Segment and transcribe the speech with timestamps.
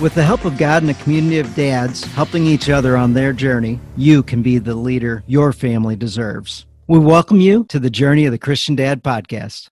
[0.00, 3.32] With the help of God and a community of dads helping each other on their
[3.32, 6.66] journey, you can be the leader your family deserves.
[6.86, 9.70] We welcome you to the Journey of the Christian Dad podcast.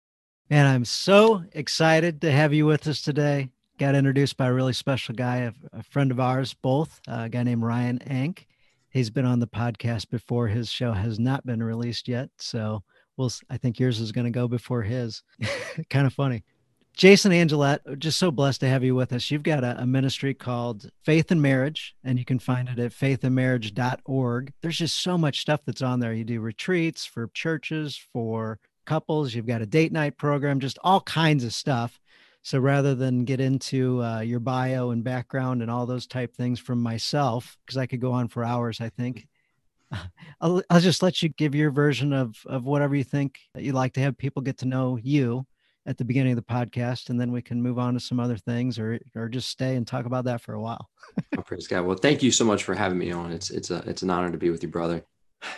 [0.51, 3.51] And I'm so excited to have you with us today.
[3.79, 7.45] Got introduced by a really special guy, a, friend of ours, both, uh, a guy
[7.45, 8.49] named Ryan Ank.
[8.91, 10.49] He's been on the podcast before.
[10.49, 12.31] His show has not been released yet.
[12.39, 12.83] So
[13.17, 15.23] we'll, I think yours is going to go before his.
[15.89, 16.43] kind of funny.
[16.97, 19.31] Jason Angelette, just so blessed to have you with us.
[19.31, 22.91] You've got a, a, ministry called Faith and Marriage, and you can find it at
[22.91, 24.55] faithandmarriage.org.
[24.63, 26.15] There's just so much stuff that's on there.
[26.15, 31.03] You do retreats for churches, for couples, you've got a date night program, just all
[31.03, 32.01] kinds of stuff.
[32.41, 36.59] So rather than get into uh, your bio and background and all those type things
[36.59, 39.27] from myself, because I could go on for hours, I think.
[40.41, 43.75] I'll, I'll just let you give your version of, of whatever you think that you'd
[43.75, 45.47] like to have people get to know you
[45.87, 48.37] at the beginning of the podcast, and then we can move on to some other
[48.37, 50.89] things, or or just stay and talk about that for a while.
[51.37, 51.87] oh, praise God.
[51.87, 53.33] Well, thank you so much for having me on.
[53.33, 55.05] It's it's a it's an honor to be with you, brother.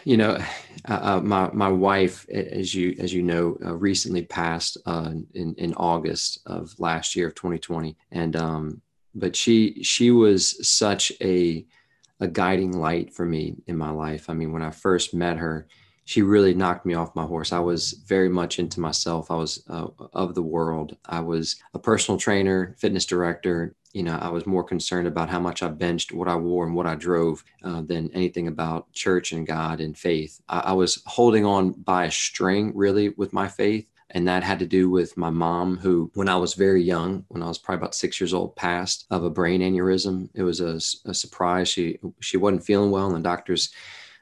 [0.04, 0.38] You know,
[0.88, 5.54] uh, uh, my my wife, as you as you know, uh, recently passed uh, in
[5.56, 8.82] in August of last year of 2020, and um,
[9.14, 11.66] but she she was such a
[12.20, 14.28] a guiding light for me in my life.
[14.28, 15.68] I mean, when I first met her,
[16.08, 17.52] she really knocked me off my horse.
[17.52, 19.30] I was very much into myself.
[19.30, 20.96] I was uh, of the world.
[21.04, 23.74] I was a personal trainer, fitness director.
[23.92, 26.74] You know, I was more concerned about how much I benched, what I wore, and
[26.74, 30.40] what I drove uh, than anything about church and God and faith.
[30.48, 33.86] I, I was holding on by a string, really, with my faith.
[34.12, 37.42] And that had to do with my mom, who, when I was very young, when
[37.42, 40.30] I was probably about six years old, passed of a brain aneurysm.
[40.32, 41.68] It was a, a surprise.
[41.68, 43.68] She she wasn't feeling well, and the doctors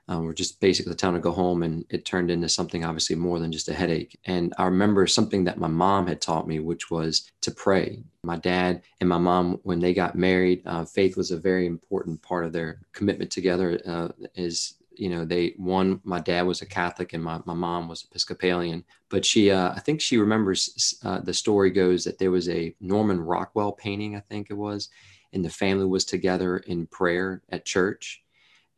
[0.09, 3.39] um, we're just basically telling to go home and it turned into something obviously more
[3.39, 4.19] than just a headache.
[4.25, 8.03] And i remember something that my mom had taught me which was to pray.
[8.23, 12.23] My dad and my mom when they got married uh, faith was a very important
[12.23, 16.67] part of their commitment together uh, is you know they one my dad was a
[16.67, 21.21] catholic and my, my mom was episcopalian but she uh, i think she remembers uh,
[21.21, 24.89] the story goes that there was a norman rockwell painting i think it was
[25.35, 28.23] and the family was together in prayer at church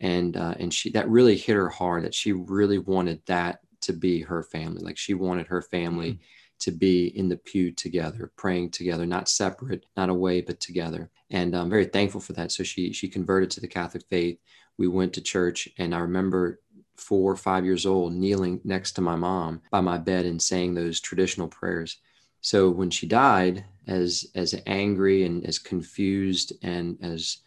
[0.00, 3.92] and uh, and she that really hit her hard that she really wanted that to
[3.92, 4.82] be her family.
[4.82, 6.22] Like she wanted her family mm-hmm.
[6.60, 11.10] to be in the pew together praying together not separate not away but together.
[11.31, 12.53] And i'm very thankful for that.
[12.53, 14.38] So she she converted to the catholic faith.
[14.76, 16.60] We went to church and i remember
[16.97, 20.75] four or five years old kneeling next to my mom by my bed and saying
[20.75, 21.98] those traditional prayers.
[22.41, 27.38] So when she died as as angry and as confused and as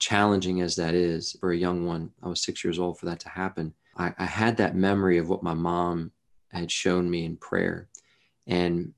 [0.00, 3.20] challenging as that is for a young one, I was six years old for that
[3.20, 3.74] to happen.
[3.96, 6.10] I, I had that memory of what my mom
[6.48, 7.88] had shown me in prayer.
[8.46, 8.94] And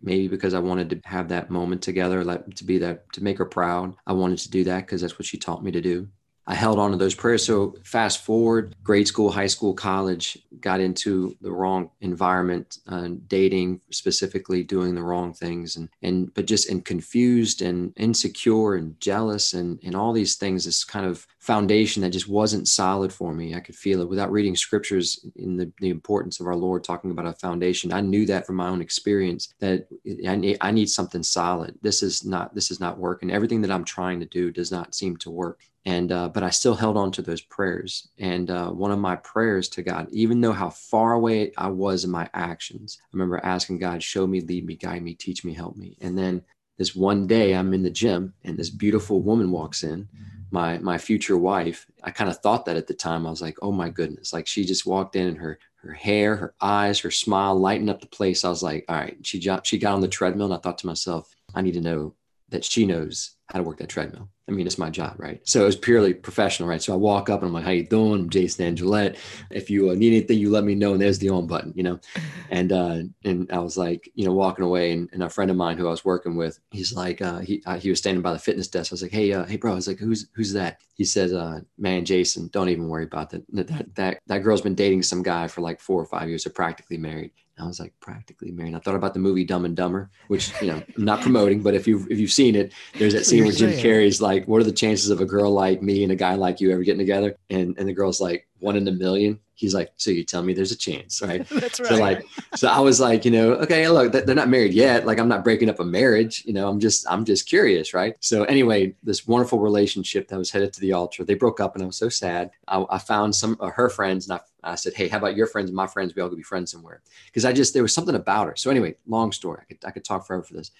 [0.00, 3.38] maybe because I wanted to have that moment together, like to be that, to make
[3.38, 6.08] her proud, I wanted to do that because that's what she taught me to do.
[6.46, 7.44] I held on to those prayers.
[7.44, 13.80] So fast forward, grade school, high school, college, got into the wrong environment, uh, dating
[13.90, 19.54] specifically, doing the wrong things, and and but just and confused and insecure and jealous
[19.54, 20.64] and and all these things.
[20.64, 23.54] This kind of foundation that just wasn't solid for me.
[23.54, 27.10] I could feel it without reading scriptures in the, the importance of our Lord talking
[27.10, 27.92] about a foundation.
[27.92, 29.86] I knew that from my own experience that
[30.26, 31.78] I need I need something solid.
[31.80, 33.30] This is not this is not working.
[33.30, 36.50] Everything that I'm trying to do does not seem to work and uh, but i
[36.50, 38.08] still held on to those prayers.
[38.18, 42.04] And uh, one of my prayers to god even though how far away i was
[42.04, 45.54] in my actions i remember asking god show me lead me guide me teach me
[45.54, 45.96] help me.
[46.00, 46.42] And then
[46.78, 50.08] this one day i'm in the gym and this beautiful woman walks in
[50.54, 51.84] my my future wife.
[52.02, 53.26] I kind of thought that at the time.
[53.26, 54.32] I was like oh my goodness.
[54.32, 58.00] Like she just walked in and her her hair her eyes her smile lighting up
[58.00, 58.44] the place.
[58.44, 59.18] I was like all right.
[59.22, 62.14] She she got on the treadmill and i thought to myself i need to know
[62.50, 64.30] that she knows how to work that treadmill.
[64.46, 65.40] I mean, it's my job, right?
[65.48, 66.82] So it was purely professional, right?
[66.82, 69.16] So I walk up and I'm like, "How you doing?" I'm Jason Angelette.
[69.50, 70.92] If you uh, need anything, you let me know.
[70.92, 72.00] And there's the on button, you know.
[72.50, 75.56] And uh, and I was like, you know, walking away, and, and a friend of
[75.56, 78.32] mine who I was working with, he's like, uh, he uh, he was standing by
[78.32, 78.92] the fitness desk.
[78.92, 81.32] I was like, "Hey, uh, hey, bro," I was like, "Who's who's that?" He says,
[81.32, 83.42] uh, "Man, Jason, don't even worry about that.
[83.48, 86.44] That that that girl's been dating some guy for like four or five years.
[86.44, 88.74] They're practically married." I was like practically married.
[88.74, 91.74] I thought about the movie Dumb and Dumber, which you know I'm not promoting, but
[91.74, 94.60] if you if you've seen it, there's that scene where Jim Carrey's like like, what
[94.60, 96.98] are the chances of a girl like me and a guy like you ever getting
[96.98, 97.36] together?
[97.50, 99.38] And and the girl's like, one in a million.
[99.54, 101.46] He's like, so you tell me there's a chance, right?
[101.48, 101.88] That's right.
[101.88, 105.06] So like, so I was like, you know, okay, look, they're not married yet.
[105.06, 106.42] Like, I'm not breaking up a marriage.
[106.44, 108.16] You know, I'm just, I'm just curious, right?
[108.20, 111.82] So anyway, this wonderful relationship that was headed to the altar, they broke up, and
[111.82, 112.50] I was so sad.
[112.68, 115.46] I, I found some of her friends, and I, I said, hey, how about your
[115.46, 116.14] friends and my friends?
[116.14, 118.56] We all could be friends somewhere, because I just there was something about her.
[118.56, 119.60] So anyway, long story.
[119.62, 120.70] I could I could talk forever for this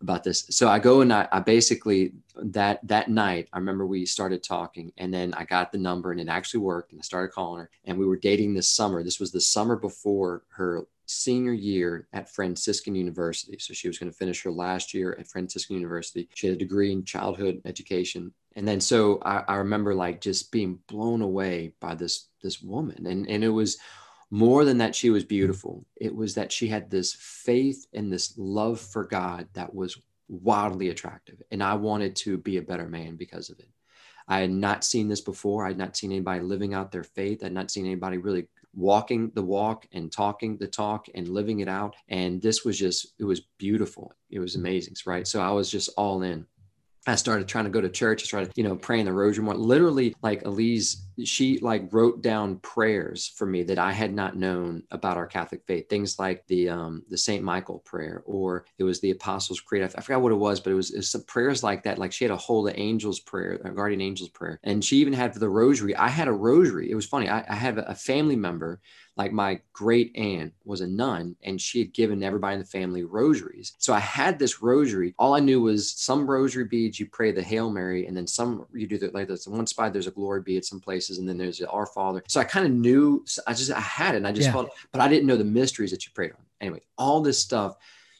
[0.00, 0.46] about this.
[0.50, 4.92] So I go and I, I, basically that that night I remember we started talking
[4.98, 7.70] and then I got the number and it actually worked and I started calling her
[7.84, 9.02] and we were dating this summer.
[9.02, 13.56] This was the summer before her senior year at Franciscan University.
[13.58, 16.28] So she was going to finish her last year at Franciscan University.
[16.34, 18.32] She had a degree in childhood education.
[18.56, 23.06] And then so I, I remember like just being blown away by this this woman.
[23.06, 23.78] And and it was
[24.30, 25.28] more than that she was mm-hmm.
[25.28, 25.84] beautiful.
[25.96, 30.88] It was that she had this faith and this love for god that was wildly
[30.88, 33.68] attractive and i wanted to be a better man because of it.
[34.28, 35.64] I had not seen this before.
[35.64, 37.42] I had not seen anybody living out their faith.
[37.42, 41.60] I had not seen anybody really walking the walk and talking the talk and living
[41.60, 44.12] it out and this was just it was beautiful.
[44.30, 44.66] It was mm-hmm.
[44.66, 45.26] amazing right?
[45.26, 46.46] So i was just all in
[47.06, 48.22] I started trying to go to church.
[48.22, 49.54] I started, you know, praying the rosary more.
[49.54, 54.82] Literally, like Elise, she like wrote down prayers for me that I had not known
[54.90, 55.88] about our Catholic faith.
[55.88, 59.82] Things like the um, the Saint Michael prayer, or it was the Apostles' Creed.
[59.82, 61.98] I, forgot what it was, but it was, it was, some prayers like that.
[61.98, 65.32] Like she had a whole angels prayer, a guardian angels prayer, and she even had
[65.32, 65.94] the rosary.
[65.94, 66.90] I had a rosary.
[66.90, 67.28] It was funny.
[67.28, 68.80] I, I had a family member
[69.16, 73.02] like my great aunt was a nun and she had given everybody in the family
[73.02, 73.72] rosaries.
[73.78, 75.14] So I had this rosary.
[75.18, 78.66] All I knew was some rosary beads, you pray the Hail Mary, and then some
[78.74, 81.38] you do the like this one spot, there's a glory bead some places, and then
[81.38, 82.22] there's the Our Father.
[82.28, 84.52] So I kind of knew I just I had it and I just yeah.
[84.52, 86.44] felt, but I didn't know the mysteries that you prayed on.
[86.60, 87.76] Anyway, all this stuff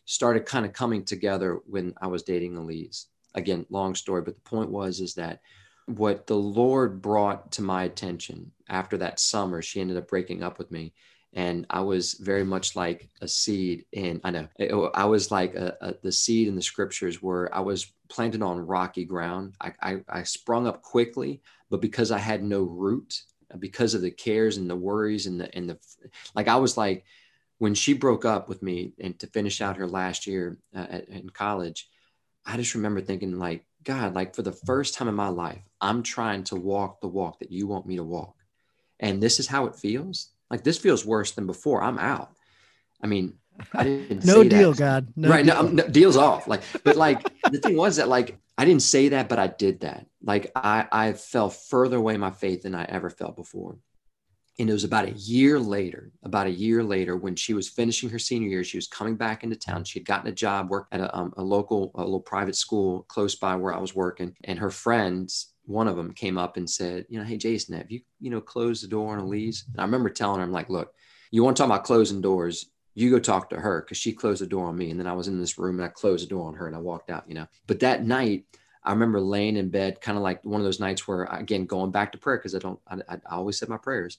[0.07, 3.07] started kind of coming together when I was dating Elise.
[3.35, 5.41] Again, long story, but the point was is that
[5.87, 10.59] what the Lord brought to my attention after that summer, she ended up breaking up
[10.59, 10.93] with me.
[11.33, 14.49] And I was very much like a seed in, I know,
[14.95, 18.67] I was like a, a, the seed in the scriptures where I was planted on
[18.67, 19.55] rocky ground.
[19.61, 23.23] I, I, I sprung up quickly, but because I had no root,
[23.59, 25.79] because of the cares and the worries and the, and the,
[26.35, 27.05] like I was like,
[27.59, 31.09] when she broke up with me and to finish out her last year uh, at,
[31.09, 31.89] in college,
[32.45, 36.03] I just remember thinking like, God, like for the first time in my life, I'm
[36.03, 38.36] trying to walk the walk that you want me to walk.
[39.01, 40.31] And this is how it feels.
[40.51, 41.83] Like this feels worse than before.
[41.83, 42.33] I'm out.
[43.03, 43.35] I mean,
[43.73, 44.79] I didn't no deal, that.
[44.79, 45.13] God.
[45.17, 45.45] No right.
[45.45, 45.63] Deal.
[45.63, 46.47] No, no, deal's off.
[46.47, 49.81] Like, but like the thing was that like I didn't say that, but I did
[49.81, 50.07] that.
[50.23, 53.77] Like I I fell further away my faith than I ever felt before
[54.59, 58.09] and it was about a year later about a year later when she was finishing
[58.09, 60.87] her senior year she was coming back into town she had gotten a job work
[60.93, 64.35] at a, um, a local a little private school close by where i was working
[64.45, 67.91] and her friends one of them came up and said you know hey jason have
[67.91, 70.71] you you know closed the door on elise and i remember telling her i'm like
[70.71, 70.95] look
[71.31, 74.41] you want to talk about closing doors you go talk to her because she closed
[74.41, 76.31] the door on me and then i was in this room and i closed the
[76.31, 78.45] door on her and i walked out you know but that night
[78.85, 81.91] I remember laying in bed, kind of like one of those nights where, again, going
[81.91, 84.19] back to prayer because I don't, I, I always said my prayers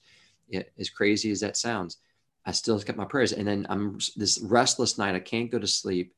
[0.78, 1.98] as crazy as that sounds,
[2.44, 3.32] I still kept my prayers.
[3.32, 5.14] And then I'm this restless night.
[5.14, 6.14] I can't go to sleep.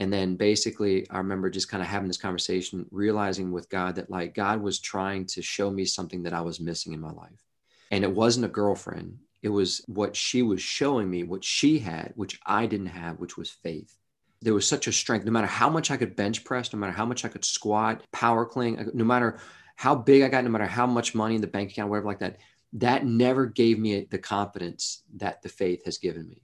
[0.00, 4.10] And then basically, I remember just kind of having this conversation, realizing with God that
[4.10, 7.44] like God was trying to show me something that I was missing in my life.
[7.90, 12.12] And it wasn't a girlfriend, it was what she was showing me, what she had,
[12.16, 13.96] which I didn't have, which was faith.
[14.40, 16.92] There was such a strength, no matter how much I could bench press, no matter
[16.92, 19.38] how much I could squat, power clean, uh, no matter
[19.76, 22.20] how big I got, no matter how much money in the bank account, whatever like
[22.20, 22.38] that,
[22.72, 26.42] that never gave me the confidence that the faith has given me.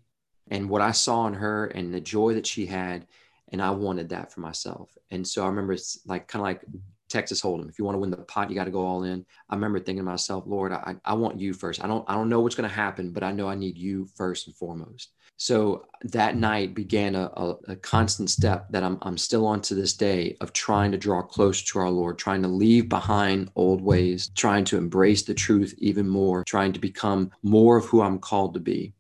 [0.51, 3.07] And what I saw in her and the joy that she had,
[3.53, 4.97] and I wanted that for myself.
[5.11, 6.63] And so I remember it's like kind of like
[7.09, 7.69] Texas Hold'em.
[7.69, 9.27] If you want to win the pot, you got to go all in.
[9.49, 11.83] I remember thinking to myself, Lord, I, I want you first.
[11.83, 14.07] I don't I don't know what's going to happen, but I know I need you
[14.17, 15.11] first and foremost.
[15.41, 19.75] So that night began a, a, a, constant step that I'm, I'm still on to
[19.75, 23.81] this day of trying to draw closer to our Lord, trying to leave behind old
[23.81, 28.19] ways, trying to embrace the truth even more, trying to become more of who I'm
[28.19, 28.93] called to be.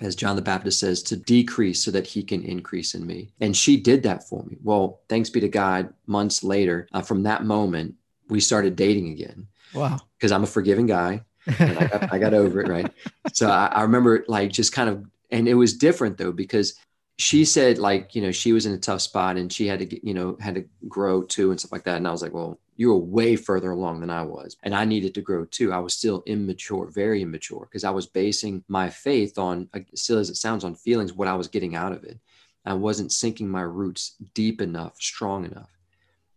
[0.00, 3.32] As John the Baptist says, to decrease so that he can increase in me.
[3.40, 4.58] And she did that for me.
[4.62, 7.94] Well, thanks be to God, months later, uh, from that moment,
[8.28, 9.46] we started dating again.
[9.72, 9.98] Wow.
[10.18, 11.22] Because I'm a forgiving guy.
[11.58, 12.92] and I got, I got over it, right?
[13.32, 16.74] So I, I remember like just kind of and it was different though because
[17.18, 19.86] she said like you know she was in a tough spot and she had to
[19.86, 22.34] get you know had to grow too and stuff like that and i was like
[22.34, 25.72] well you were way further along than i was and i needed to grow too
[25.72, 30.30] i was still immature very immature because i was basing my faith on still as
[30.30, 32.18] it sounds on feelings what i was getting out of it
[32.64, 35.70] i wasn't sinking my roots deep enough strong enough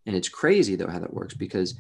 [0.06, 1.76] And it's crazy though how that works because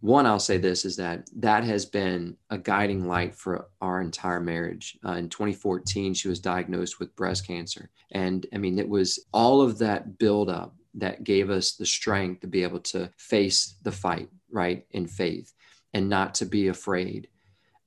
[0.00, 4.40] one, I'll say this is that that has been a guiding light for our entire
[4.40, 4.98] marriage.
[5.04, 7.90] Uh, in 2014, she was diagnosed with breast cancer.
[8.12, 12.46] And I mean, it was all of that buildup that gave us the strength to
[12.46, 15.52] be able to face the fight, right, in faith
[15.92, 17.28] and not to be afraid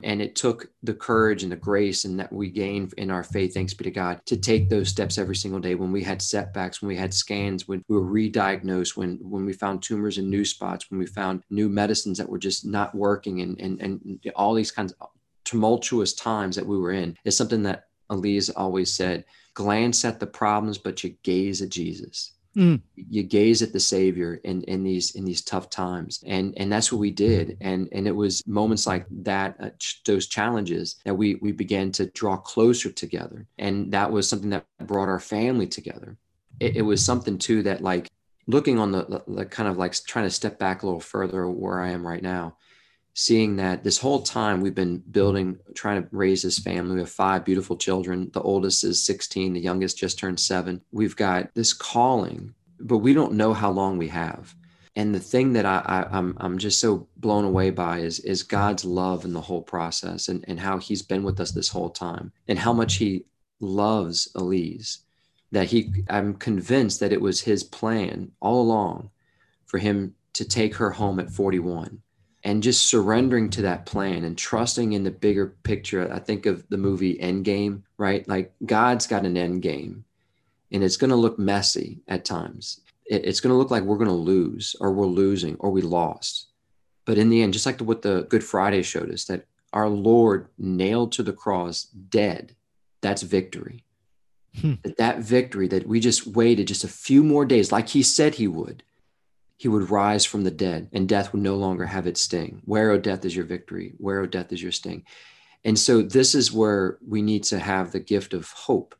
[0.03, 3.53] and it took the courage and the grace and that we gained in our faith,
[3.53, 6.81] thanks be to God, to take those steps every single day when we had setbacks,
[6.81, 10.45] when we had scans, when we were re-diagnosed, when when we found tumors in new
[10.45, 14.53] spots, when we found new medicines that were just not working and and, and all
[14.53, 15.09] these kinds of
[15.45, 20.27] tumultuous times that we were in is something that Elise always said, glance at the
[20.27, 22.32] problems, but you gaze at Jesus.
[22.55, 22.81] Mm.
[22.95, 26.91] You gaze at the Savior in, in these in these tough times, and and that's
[26.91, 27.57] what we did.
[27.61, 31.91] And and it was moments like that, uh, ch- those challenges, that we we began
[31.93, 36.17] to draw closer together, and that was something that brought our family together.
[36.59, 38.07] It, it was something too that like
[38.45, 41.49] looking on the, the, the kind of like trying to step back a little further
[41.49, 42.57] where I am right now
[43.13, 46.95] seeing that this whole time we've been building, trying to raise this family.
[46.95, 48.31] We have five beautiful children.
[48.33, 50.81] The oldest is 16, the youngest just turned seven.
[50.91, 54.55] We've got this calling, but we don't know how long we have.
[54.95, 58.19] And the thing that I, I, am I'm, I'm just so blown away by is,
[58.19, 61.69] is God's love in the whole process and, and how he's been with us this
[61.69, 63.25] whole time and how much he
[63.59, 64.99] loves Elise.
[65.51, 69.11] That he, I'm convinced that it was his plan all along
[69.65, 72.01] for him to take her home at 41
[72.43, 76.11] and just surrendering to that plan and trusting in the bigger picture.
[76.11, 78.27] I think of the movie Endgame, right?
[78.27, 80.03] Like God's got an end game
[80.71, 82.81] and it's going to look messy at times.
[83.05, 86.47] It's going to look like we're going to lose or we're losing or we lost.
[87.05, 90.47] But in the end, just like what the Good Friday showed us, that our Lord
[90.57, 92.55] nailed to the cross dead,
[93.01, 93.83] that's victory.
[94.59, 94.75] Hmm.
[94.83, 98.35] That, that victory that we just waited just a few more days, like he said
[98.35, 98.83] he would,
[99.63, 102.61] he would rise from the dead and death would no longer have its sting.
[102.65, 103.93] Where, O death, is your victory?
[103.97, 105.05] Where, O death, is your sting?
[105.63, 108.93] And so this is where we need to have the gift of hope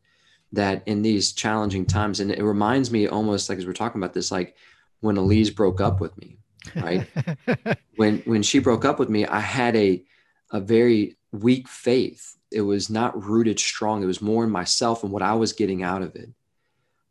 [0.54, 4.14] that in these challenging times, and it reminds me almost like as we're talking about
[4.14, 4.56] this, like
[5.02, 6.38] when Elise broke up with me,
[6.78, 7.10] right?
[7.98, 10.02] when when she broke up with me, I had a
[10.52, 12.38] a very weak faith.
[12.54, 14.02] It was not rooted strong.
[14.02, 16.30] It was more in myself and what I was getting out of it.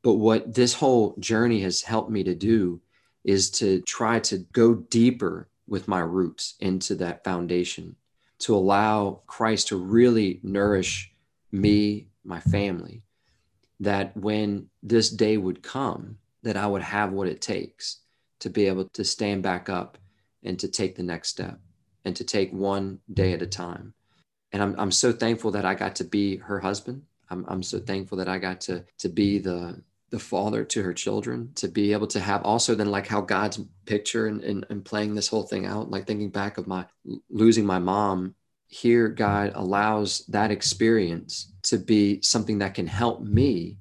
[0.01, 2.81] But what this whole journey has helped me to do
[3.25, 7.97] is to try to go deeper with my roots into that foundation
[8.41, 11.13] to allow Christ to really nourish
[11.53, 13.03] me, my family,
[13.79, 18.01] that when this day would come, that I would have what it takes
[18.41, 19.99] to be able to stand back up
[20.43, 21.61] and to take the next step
[22.05, 23.95] and to take one day at a time.
[24.51, 27.03] And I'm, I'm so thankful that I got to be her husband.
[27.31, 29.81] I'm, I'm so thankful that I got to, to be the,
[30.13, 33.59] the father to her children to be able to have also then like how god's
[33.87, 36.85] picture and, and, and, playing this whole thing out like thinking back of my
[37.31, 38.35] losing my mom
[38.69, 43.79] here god allows that experience to be something that can help me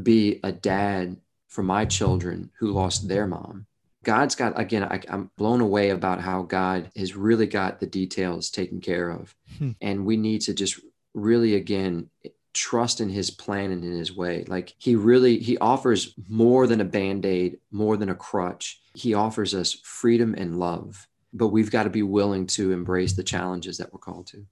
[0.00, 1.16] be a dad
[1.48, 3.66] for my children who lost their mom
[4.04, 8.50] god's got again I, am blown away about how god has really got the details
[8.50, 9.72] taken care of hmm.
[9.80, 10.78] and we need to just
[11.12, 12.08] really again
[12.56, 14.44] trust in his plan and in his way.
[14.48, 18.80] Like he really he offers more than a band-aid more than a crutch.
[18.94, 23.22] He offers us freedom and love but we've got to be willing to embrace the
[23.22, 24.46] challenges that we're called to.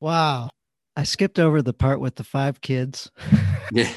[0.00, 0.50] Wow.
[0.96, 3.10] I skipped over the part with the five kids.
[3.72, 3.90] Yeah.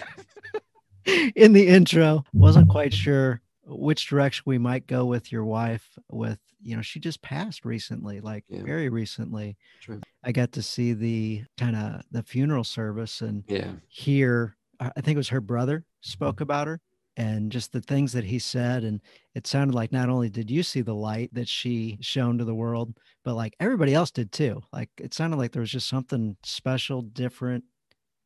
[1.36, 6.40] In the intro wasn't quite sure which direction we might go with your wife with
[6.62, 8.64] you know she just passed recently like yeah.
[8.64, 9.58] very recently.
[9.82, 10.02] True.
[10.24, 13.72] i got to see the kind of the funeral service and yeah.
[13.88, 16.10] hear i think it was her brother mm-hmm.
[16.10, 16.82] spoke about her
[17.18, 19.02] and just the things that he said and
[19.36, 22.56] it sounded like not only did you see the light that she shone to the
[22.56, 24.62] world but like everybody else did too.
[24.74, 27.64] Like it sounded like there was just something special different.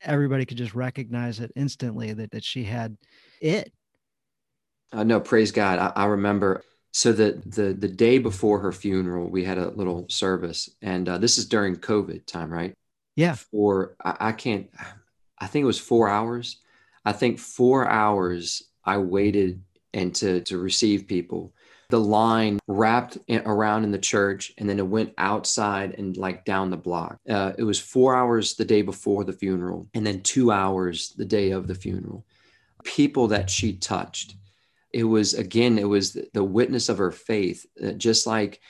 [0.01, 2.97] Everybody could just recognize it instantly that, that she had
[3.41, 3.73] it
[4.93, 5.79] uh, no praise god.
[5.79, 10.05] I, I remember so the the the day before her funeral we had a little
[10.09, 12.73] service and uh, this is during covid time right?
[13.15, 13.35] Yeah.
[13.35, 14.69] For I, I, can't
[15.39, 16.59] i think it was four hours.
[17.03, 19.61] I think four hours i waited
[19.93, 21.53] and to to receive people.
[21.89, 26.45] The line wrapped in, around in the church and then it went outside and like
[26.45, 27.17] down the block.
[27.27, 31.25] Uh, it was four hours the day before the funeral and then two hours the
[31.25, 32.25] day of the funeral.
[32.83, 34.35] People that she touched
[34.93, 38.61] it was again it was the witness of her faith uh, just like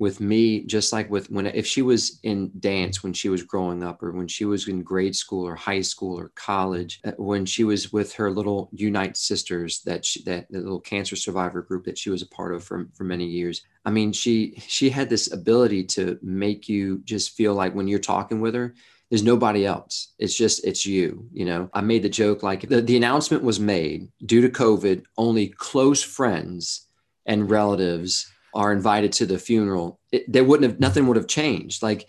[0.00, 3.84] with me just like with when if she was in dance when she was growing
[3.84, 7.44] up or when she was in grade school or high school or college uh, when
[7.44, 11.98] she was with her little unite sisters that she, that little cancer survivor group that
[11.98, 13.62] she was a part of for, for many years.
[13.84, 17.98] I mean she she had this ability to make you just feel like when you're
[17.98, 18.74] talking with her
[19.10, 20.14] there's nobody else.
[20.18, 21.68] It's just it's you you know?
[21.74, 26.02] I made the joke like the, the announcement was made due to covid only close
[26.02, 26.86] friends
[27.26, 31.82] and relatives are invited to the funeral, it, there wouldn't have nothing would have changed.
[31.82, 32.08] Like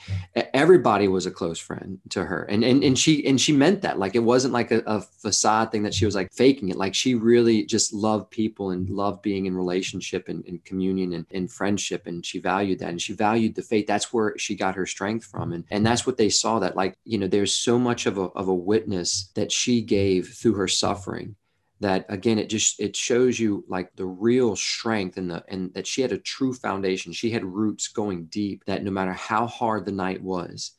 [0.53, 3.99] everybody was a close friend to her, and and and she and she meant that.
[3.99, 6.77] Like it wasn't like a, a facade thing that she was like faking it.
[6.77, 11.25] Like she really just loved people and loved being in relationship and, and communion and,
[11.31, 13.85] and friendship, and she valued that, and she valued the faith.
[13.85, 16.59] That's where she got her strength from, and and that's what they saw.
[16.59, 20.29] That like you know, there's so much of a of a witness that she gave
[20.29, 21.35] through her suffering
[21.81, 25.87] that again it just it shows you like the real strength and the and that
[25.87, 29.85] she had a true foundation she had roots going deep that no matter how hard
[29.85, 30.71] the night was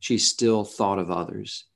[0.00, 1.66] she still thought of others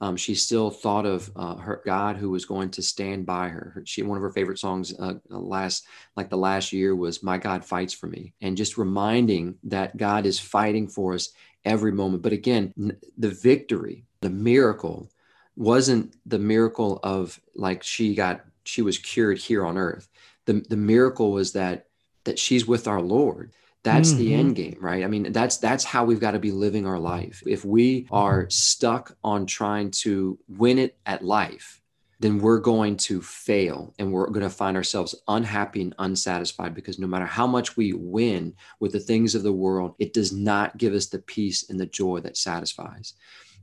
[0.00, 3.82] um, she still thought of uh, her God who was going to stand by her.
[3.86, 7.64] She one of her favorite songs uh, last like the last year was "My God
[7.64, 11.30] Fights for Me," and just reminding that God is fighting for us
[11.64, 12.22] every moment.
[12.22, 12.74] But again,
[13.16, 15.08] the victory, the miracle
[15.56, 20.08] wasn't the miracle of like she got she was cured here on earth.
[20.44, 21.86] The the miracle was that
[22.24, 23.52] that she's with our lord.
[23.82, 24.18] That's mm-hmm.
[24.18, 25.04] the end game right?
[25.04, 27.42] I mean that's that's how we've got to be living our life.
[27.46, 31.80] If we are stuck on trying to win it at life
[32.18, 36.98] then we're going to fail and we're going to find ourselves unhappy and unsatisfied because
[36.98, 40.76] no matter how much we win with the things of the world it does not
[40.78, 43.14] give us the peace and the joy that satisfies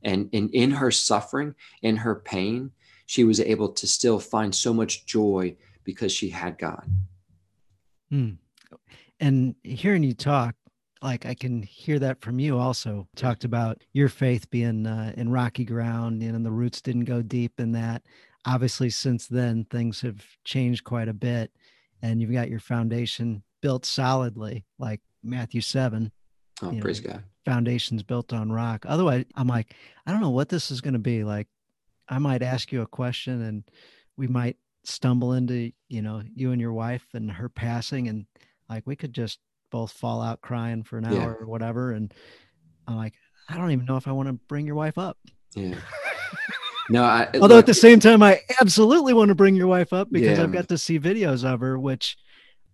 [0.03, 2.71] and, and in her suffering, in her pain,
[3.05, 6.85] she was able to still find so much joy because she had God.
[8.09, 8.31] Hmm.
[9.19, 10.55] And hearing you talk,
[11.01, 13.07] like I can hear that from you also.
[13.15, 17.59] Talked about your faith being uh, in rocky ground, and the roots didn't go deep
[17.59, 18.03] in that.
[18.45, 21.51] Obviously, since then, things have changed quite a bit,
[22.01, 26.11] and you've got your foundation built solidly, like Matthew 7.
[26.61, 28.85] Oh, praise know, God foundations built on rock.
[28.87, 29.73] Otherwise, I'm like,
[30.05, 31.23] I don't know what this is going to be.
[31.23, 31.47] Like,
[32.07, 33.63] I might ask you a question and
[34.17, 38.25] we might stumble into, you know, you and your wife and her passing, and
[38.69, 39.39] like we could just
[39.71, 41.33] both fall out crying for an hour yeah.
[41.39, 41.91] or whatever.
[41.91, 42.13] And
[42.87, 43.13] I'm like,
[43.49, 45.17] I don't even know if I want to bring your wife up.
[45.55, 45.75] Yeah.
[46.89, 49.93] No, I, although look, at the same time, I absolutely want to bring your wife
[49.93, 50.43] up because yeah.
[50.43, 52.17] I've got to see videos of her, which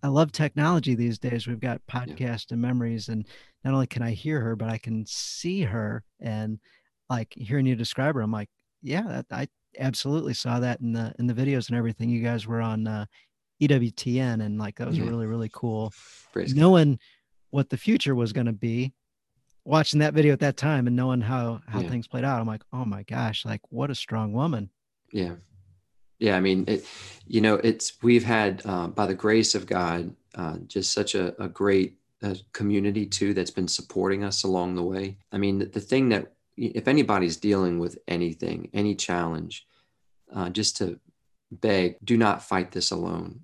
[0.01, 1.47] I love technology these days.
[1.47, 2.53] We've got podcast yeah.
[2.53, 3.25] and memories, and
[3.63, 6.03] not only can I hear her, but I can see her.
[6.19, 6.59] And
[7.09, 8.49] like hearing you describe her, I'm like,
[8.81, 12.09] yeah, that, I absolutely saw that in the in the videos and everything.
[12.09, 13.05] You guys were on uh,
[13.61, 15.05] EWTN, and like that was yeah.
[15.05, 15.93] really really cool.
[16.31, 16.99] Praise knowing God.
[17.49, 18.93] what the future was going to be,
[19.65, 21.89] watching that video at that time, and knowing how how yeah.
[21.89, 24.69] things played out, I'm like, oh my gosh, like what a strong woman.
[25.11, 25.35] Yeah,
[26.19, 26.85] yeah, I mean, it,
[27.27, 31.41] you know, it's we've had uh, by the grace of God uh, just such a,
[31.41, 35.17] a great uh, community too that's been supporting us along the way.
[35.31, 39.65] I mean, the, the, thing that if anybody's dealing with anything, any challenge,
[40.35, 40.99] uh, just to
[41.51, 43.41] beg, do not fight this alone.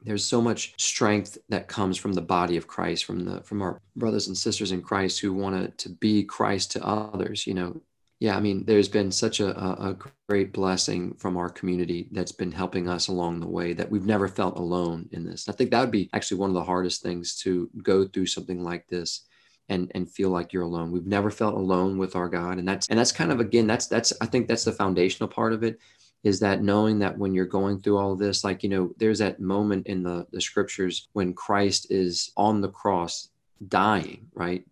[0.00, 3.82] There's so much strength that comes from the body of Christ, from the from our
[3.96, 7.48] brothers and sisters in Christ who want to be Christ to others.
[7.48, 7.80] You know,
[8.20, 9.96] yeah, I mean, there's been such a, a,
[10.28, 14.26] great blessing from our community that's been helping us along the way that we've never
[14.26, 15.48] felt alone in this.
[15.48, 18.62] I think that would be actually one of the hardest things to go through something
[18.62, 19.26] like this
[19.68, 20.90] and and feel like you're alone.
[20.90, 23.86] We've never felt alone with our God, and that's and that's kind of again that's
[23.86, 25.78] that's I think that's the foundational part of it
[26.24, 29.40] is that knowing that when you're going through all this, like you know, there's that
[29.40, 33.28] moment in the the scriptures when Christ is on the cross
[33.68, 34.64] dying, right,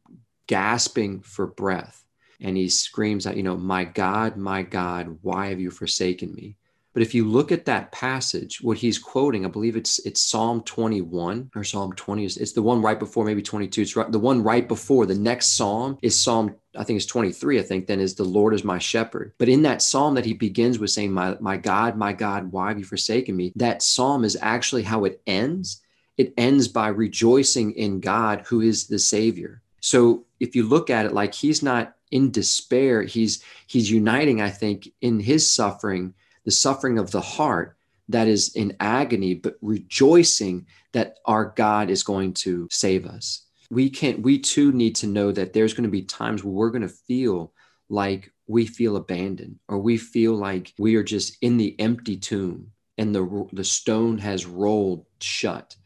[0.48, 2.05] gasping for breath
[2.40, 6.56] and he screams out, you know, my God, my God, why have you forsaken me?
[6.96, 10.62] But if you look at that passage, what he's quoting, I believe it's it's Psalm
[10.62, 12.24] 21 or Psalm 20.
[12.24, 13.82] It's the one right before, maybe 22.
[13.82, 15.04] It's right, the one right before.
[15.04, 18.54] The next psalm is Psalm, I think it's 23, I think, then is the Lord
[18.54, 19.34] is my shepherd.
[19.36, 22.68] But in that psalm that he begins with saying, My my God, my God, why
[22.68, 23.52] have you forsaken me?
[23.56, 25.82] That psalm is actually how it ends.
[26.16, 29.60] It ends by rejoicing in God, who is the Savior.
[29.80, 34.50] So if you look at it like he's not in despair he's he's uniting i
[34.50, 36.14] think in his suffering
[36.44, 37.76] the suffering of the heart
[38.08, 43.90] that is in agony but rejoicing that our god is going to save us we
[43.90, 46.82] can't we too need to know that there's going to be times where we're going
[46.82, 47.52] to feel
[47.88, 52.70] like we feel abandoned or we feel like we are just in the empty tomb
[52.98, 55.76] and the the stone has rolled shut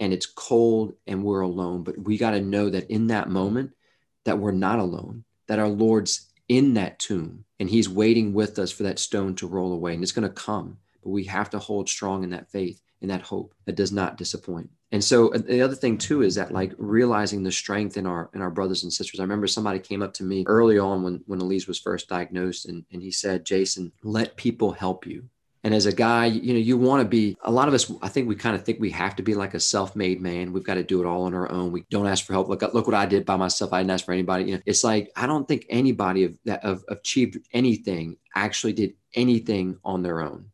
[0.00, 1.82] and it's cold and we're alone.
[1.82, 3.72] But we got to know that in that moment,
[4.24, 8.70] that we're not alone, that our Lord's in that tomb and he's waiting with us
[8.70, 10.78] for that stone to roll away and it's going to come.
[11.02, 14.16] But we have to hold strong in that faith and that hope that does not
[14.16, 14.70] disappoint.
[14.92, 18.30] And so uh, the other thing too is that like realizing the strength in our
[18.32, 19.20] in our brothers and sisters.
[19.20, 22.66] I remember somebody came up to me early on when when Elise was first diagnosed
[22.66, 25.24] and, and he said, Jason, let people help you.
[25.64, 28.08] And as a guy, you know, you want to be a lot of us, I
[28.08, 30.52] think we kind of think we have to be like a self-made man.
[30.52, 31.72] We've got to do it all on our own.
[31.72, 32.48] We don't ask for help.
[32.48, 33.72] Look, look what I did by myself.
[33.72, 34.44] I didn't ask for anybody.
[34.44, 39.78] You know, it's like I don't think anybody that of, achieved anything actually did anything
[39.82, 40.50] on their own.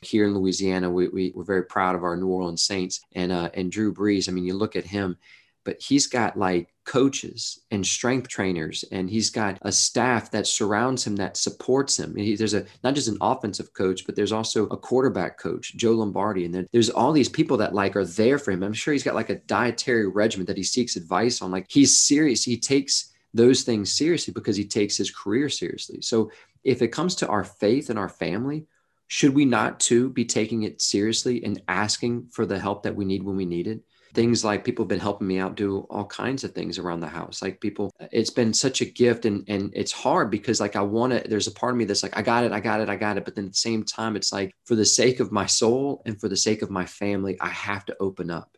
[0.00, 3.50] Here in Louisiana, we, we, are very proud of our New Orleans Saints and uh,
[3.54, 4.28] and Drew Brees.
[4.28, 5.16] I mean, you look at him,
[5.64, 11.06] but he's got like coaches and strength trainers and he's got a staff that surrounds
[11.06, 12.14] him that supports him.
[12.16, 15.92] He, there's a not just an offensive coach but there's also a quarterback coach joe
[15.92, 18.62] lombardi and then there's all these people that like are there for him.
[18.62, 21.50] I'm sure he's got like a dietary regimen that he seeks advice on.
[21.50, 22.42] Like he's serious.
[22.42, 26.00] He takes those things seriously because he takes his career seriously.
[26.02, 26.30] So
[26.64, 28.66] if it comes to our faith and our family
[29.12, 33.04] should we not too be taking it seriously and asking for the help that we
[33.04, 33.82] need when we need it
[34.14, 37.08] things like people have been helping me out do all kinds of things around the
[37.08, 37.42] house.
[37.42, 40.82] Like people uh, it's been such a gift and and it's hard because like i
[40.82, 42.88] want to there's a part of me that's like i got it i got it
[42.88, 43.24] i got it.
[43.24, 46.20] But then at the same time it's like for the sake of my soul and
[46.20, 48.56] for the sake of my family i have to open up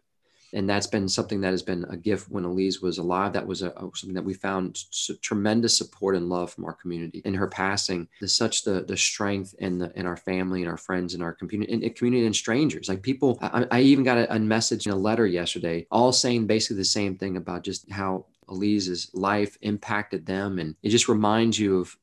[0.55, 3.33] and that's been something that has been a gift when Elise was alive.
[3.33, 4.85] That was a, something that we found
[5.21, 7.21] tremendous support and love from our community.
[7.25, 10.77] In her passing, the such the the strength in the in our family and our
[10.77, 12.89] friends and our community and community and strangers.
[12.89, 16.47] Like people, I, I even got a, a message in a letter yesterday, all saying
[16.47, 21.59] basically the same thing about just how Elise's life impacted them, and it just reminds
[21.59, 21.97] you of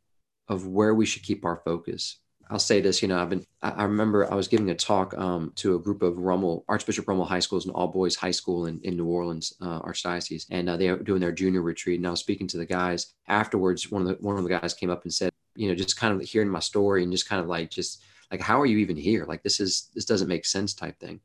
[0.48, 2.18] of where we should keep our focus
[2.52, 5.54] I'll say this, you know, I've been, I remember I was giving a talk um,
[5.56, 8.82] to a group of Rummel, Archbishop Rummel High Schools, an all boys high school in,
[8.84, 10.48] in New Orleans, uh, Archdiocese.
[10.50, 12.00] And uh, they were doing their junior retreat.
[12.00, 13.90] And I was speaking to the guys afterwards.
[13.90, 16.14] One of the, one of the guys came up and said, you know, just kind
[16.14, 18.98] of hearing my story and just kind of like, just like, how are you even
[18.98, 19.24] here?
[19.26, 21.22] Like, this is, this doesn't make sense type thing.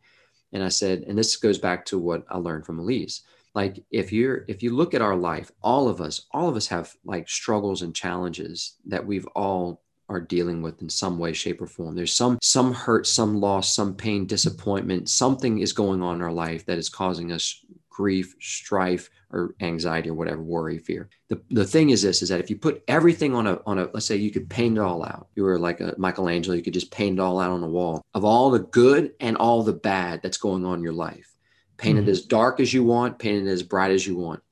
[0.52, 3.22] And I said, and this goes back to what I learned from Elise
[3.56, 6.66] like if you're if you look at our life all of us all of us
[6.66, 11.60] have like struggles and challenges that we've all are dealing with in some way shape
[11.60, 11.94] or form.
[11.94, 15.08] There's some some hurt some loss some pain disappointment.
[15.08, 20.10] Something is going on in our life that is causing us grief strife or anxiety
[20.10, 21.08] or whatever worry fear.
[21.28, 23.88] The, the thing is this is that if you put everything on a on a
[23.92, 25.28] let's say you could paint it all out.
[25.34, 28.02] You were like a michelangelo you could just paint it all out on the wall.
[28.14, 31.32] Of all the good and all the bad that's going on in your life
[31.78, 32.08] paint mm-hmm.
[32.08, 34.42] it as dark as you want paint it as bright as you want.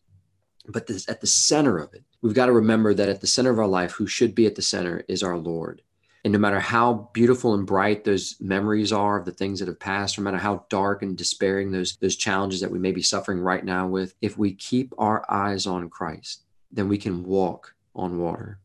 [0.67, 3.51] But this, at the center of it we've got to remember that at the center
[3.51, 5.83] of our life, who should be at the center is our Lord.
[6.25, 9.79] And no matter how beautiful and bright those memories are of the things that have
[9.79, 13.41] passed, no matter how dark and despairing those, those challenges that we may be suffering
[13.41, 18.19] right now with, if we keep our eyes on Christ, then we can walk on
[18.19, 18.59] water.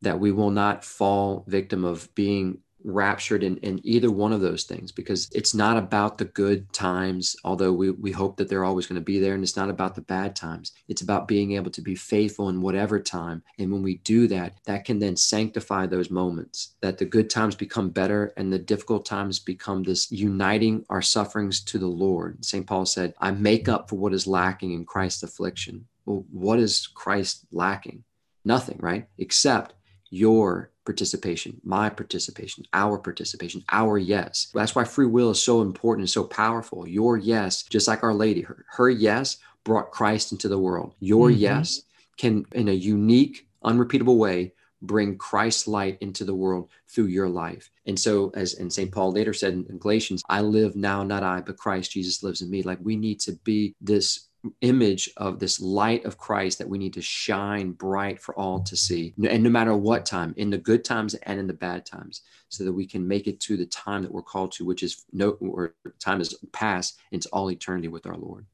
[0.00, 4.64] That we will not fall victim of being raptured in, in either one of those
[4.64, 8.86] things because it's not about the good times, although we, we hope that they're always
[8.86, 9.34] going to be there.
[9.34, 10.72] And it's not about the bad times.
[10.88, 13.42] It's about being able to be faithful in whatever time.
[13.58, 17.54] And when we do that, that can then sanctify those moments, that the good times
[17.54, 22.44] become better and the difficult times become this uniting our sufferings to the Lord.
[22.44, 22.66] St.
[22.66, 25.86] Paul said, I make up for what is lacking in Christ's affliction.
[26.04, 28.04] Well, what is Christ lacking?
[28.44, 29.06] Nothing, right?
[29.18, 29.74] Except
[30.10, 34.48] your participation, my participation, our participation, our yes.
[34.54, 36.86] That's why free will is so important and so powerful.
[36.86, 40.94] Your yes, just like Our Lady, her, her yes brought Christ into the world.
[41.00, 41.38] Your mm-hmm.
[41.38, 41.82] yes
[42.18, 47.70] can, in a unique, unrepeatable way, bring Christ's light into the world through your life.
[47.86, 48.90] And so, as and St.
[48.90, 52.50] Paul later said in Galatians, I live now, not I, but Christ Jesus lives in
[52.50, 52.62] me.
[52.62, 54.28] Like we need to be this
[54.60, 58.76] image of this light of Christ that we need to shine bright for all to
[58.76, 59.14] see.
[59.28, 62.64] And no matter what time, in the good times and in the bad times, so
[62.64, 65.30] that we can make it to the time that we're called to, which is no
[65.40, 68.46] or time is past into all eternity with our Lord.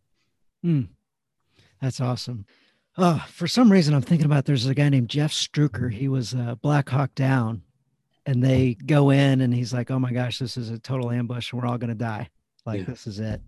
[0.64, 0.88] Mm,
[1.80, 2.44] that's awesome.
[2.96, 5.92] Oh, for some reason, I'm thinking about there's a guy named Jeff Struecker.
[5.92, 7.62] He was uh, Black Hawk Down,
[8.26, 11.52] and they go in, and he's like, "Oh my gosh, this is a total ambush,
[11.52, 12.28] and we're all going to die.
[12.66, 12.86] Like yeah.
[12.86, 13.40] this is it."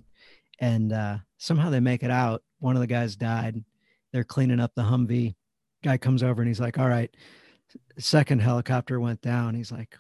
[0.60, 2.42] and uh, somehow they make it out.
[2.60, 3.64] One of the guys died.
[4.12, 5.34] They're cleaning up the Humvee.
[5.82, 7.10] Guy comes over and he's like, "All right."
[7.98, 9.54] Second helicopter went down.
[9.54, 9.96] He's like,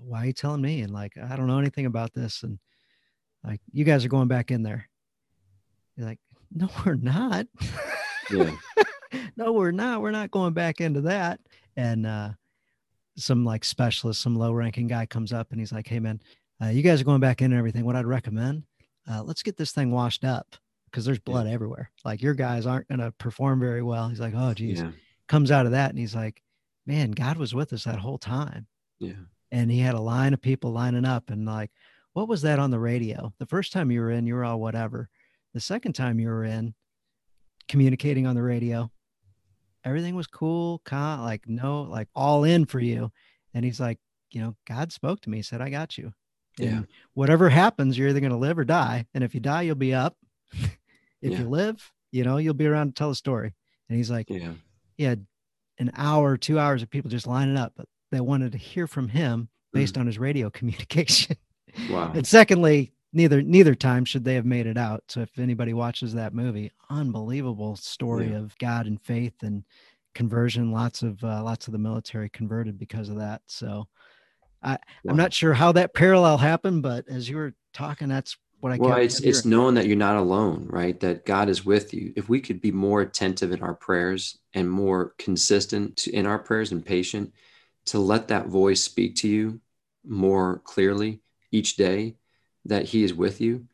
[0.00, 2.42] "Why are you telling me?" And like, I don't know anything about this.
[2.42, 2.58] And
[3.44, 4.88] like, you guys are going back in there.
[5.96, 6.20] You're like,
[6.52, 7.46] "No, we're not."
[8.30, 8.56] Yeah.
[9.36, 10.02] no, we're not.
[10.02, 11.40] We're not going back into that.
[11.76, 12.30] And uh,
[13.16, 16.20] some like specialist, some low ranking guy comes up and he's like, "Hey, man,
[16.60, 17.84] uh, you guys are going back in and everything.
[17.84, 18.64] What I'd recommend."
[19.10, 20.56] Uh, let's get this thing washed up
[20.90, 21.52] because there's blood yeah.
[21.52, 21.90] everywhere.
[22.04, 24.08] Like your guys aren't going to perform very well.
[24.08, 24.80] He's like, oh, geez.
[24.80, 24.90] Yeah.
[25.28, 26.42] Comes out of that and he's like,
[26.86, 28.66] man, God was with us that whole time.
[28.98, 29.12] Yeah.
[29.52, 31.70] And he had a line of people lining up and like,
[32.12, 33.32] what was that on the radio?
[33.38, 35.08] The first time you were in, you were all whatever.
[35.54, 36.74] The second time you were in,
[37.68, 38.90] communicating on the radio,
[39.84, 43.12] everything was cool, calm, like no, like all in for you.
[43.54, 43.98] And he's like,
[44.30, 46.12] you know, God spoke to me, said, I got you.
[46.58, 46.80] And yeah.
[47.14, 49.06] whatever happens, you're either going to live or die.
[49.14, 50.16] And if you die, you'll be up.
[50.52, 50.70] if
[51.22, 51.38] yeah.
[51.38, 53.54] you live, you know, you'll be around to tell a story.
[53.88, 54.52] And he's like, yeah,
[54.96, 55.26] he had
[55.78, 59.08] an hour, two hours of people just lining up, but they wanted to hear from
[59.08, 60.00] him based mm.
[60.00, 61.36] on his radio communication.
[61.90, 62.12] Wow.
[62.14, 65.04] and secondly, neither neither time should they have made it out.
[65.08, 68.38] So if anybody watches that movie, unbelievable story yeah.
[68.38, 69.64] of God and faith and
[70.18, 70.72] conversion.
[70.72, 73.42] Lots of uh, lots of the military converted because of that.
[73.46, 73.86] So
[74.62, 74.78] I, wow.
[75.10, 78.76] I'm not sure how that parallel happened, but as you were talking, that's what I.
[78.76, 80.98] Well, it's it's knowing that you're not alone, right?
[81.00, 82.12] That God is with you.
[82.16, 86.72] If we could be more attentive in our prayers and more consistent in our prayers
[86.72, 87.32] and patient,
[87.86, 89.60] to let that voice speak to you
[90.04, 92.16] more clearly each day,
[92.64, 93.66] that He is with you,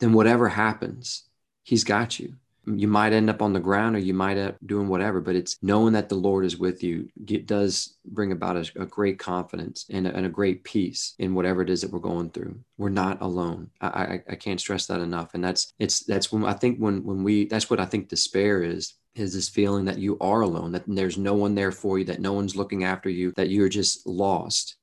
[0.00, 1.24] then whatever happens,
[1.62, 2.36] He's got you
[2.66, 5.36] you might end up on the ground or you might end up doing whatever but
[5.36, 9.18] it's knowing that the lord is with you it does bring about a, a great
[9.18, 12.58] confidence and a, and a, great peace in whatever it is that we're going through.
[12.76, 13.70] We're not alone.
[13.80, 15.34] I, I, I can't stress that enough.
[15.34, 18.62] And that's it's that's when i think when when we that's what i think despair
[18.62, 22.04] is is this feeling that you are alone that there's no one there for you
[22.04, 24.76] that no one's looking after you that you're just lost.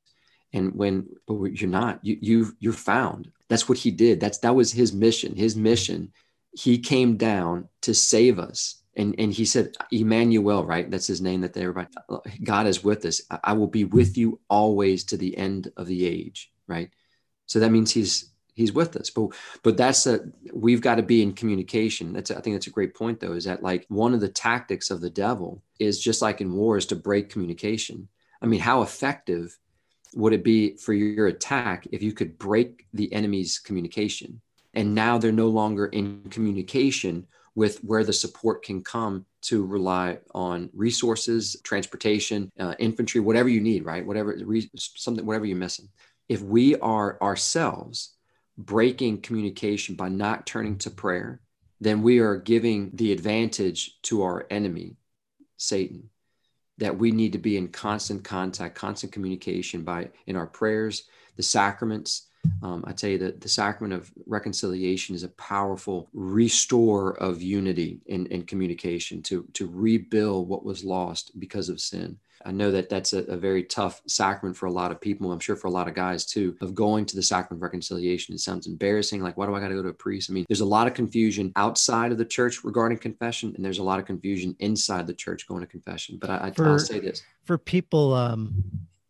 [0.55, 1.99] And when you're not.
[2.03, 3.31] You you you're found.
[3.49, 4.19] That's what he did.
[4.19, 5.35] That's that was his mission.
[5.35, 6.11] His mission
[6.53, 8.81] he came down to save us.
[8.95, 10.89] And, and he said, Emmanuel, right?
[10.89, 11.87] That's his name that everybody,
[12.43, 13.21] God is with us.
[13.43, 16.91] I will be with you always to the end of the age, right?
[17.47, 19.09] So that means he's, he's with us.
[19.09, 19.29] But,
[19.63, 20.19] but that's a,
[20.53, 22.13] we've got to be in communication.
[22.13, 24.91] That's, I think that's a great point though, is that like one of the tactics
[24.91, 28.07] of the devil is just like in war is to break communication.
[28.43, 29.57] I mean, how effective
[30.13, 34.41] would it be for your attack if you could break the enemy's communication?
[34.73, 40.17] And now they're no longer in communication with where the support can come to rely
[40.33, 44.05] on resources transportation uh, infantry whatever you need right?
[44.05, 44.37] Whatever
[44.75, 45.89] something whatever you're missing.
[46.29, 48.13] If we are ourselves
[48.57, 51.41] breaking communication by not turning to prayer
[51.81, 54.95] then we are giving the advantage to our enemy
[55.57, 56.09] satan
[56.77, 61.03] that we need to be in constant contact constant communication by in our prayers
[61.35, 62.27] the sacraments
[62.61, 67.99] um, I tell you that the sacrament of reconciliation is a powerful restore of unity
[68.05, 72.17] in, in communication to, to rebuild what was lost because of sin.
[72.45, 75.31] I know that that's a, a, very tough sacrament for a lot of people.
[75.31, 78.35] I'm sure for a lot of guys too, of going to the sacrament of reconciliation.
[78.35, 79.21] It sounds embarrassing.
[79.21, 80.29] Like, why do I got to go to a priest?
[80.29, 83.79] I mean, there's a lot of confusion outside of the church regarding confession, and there's
[83.79, 86.17] a lot of confusion inside the church going to confession.
[86.19, 88.63] But I, I, will say this for people um,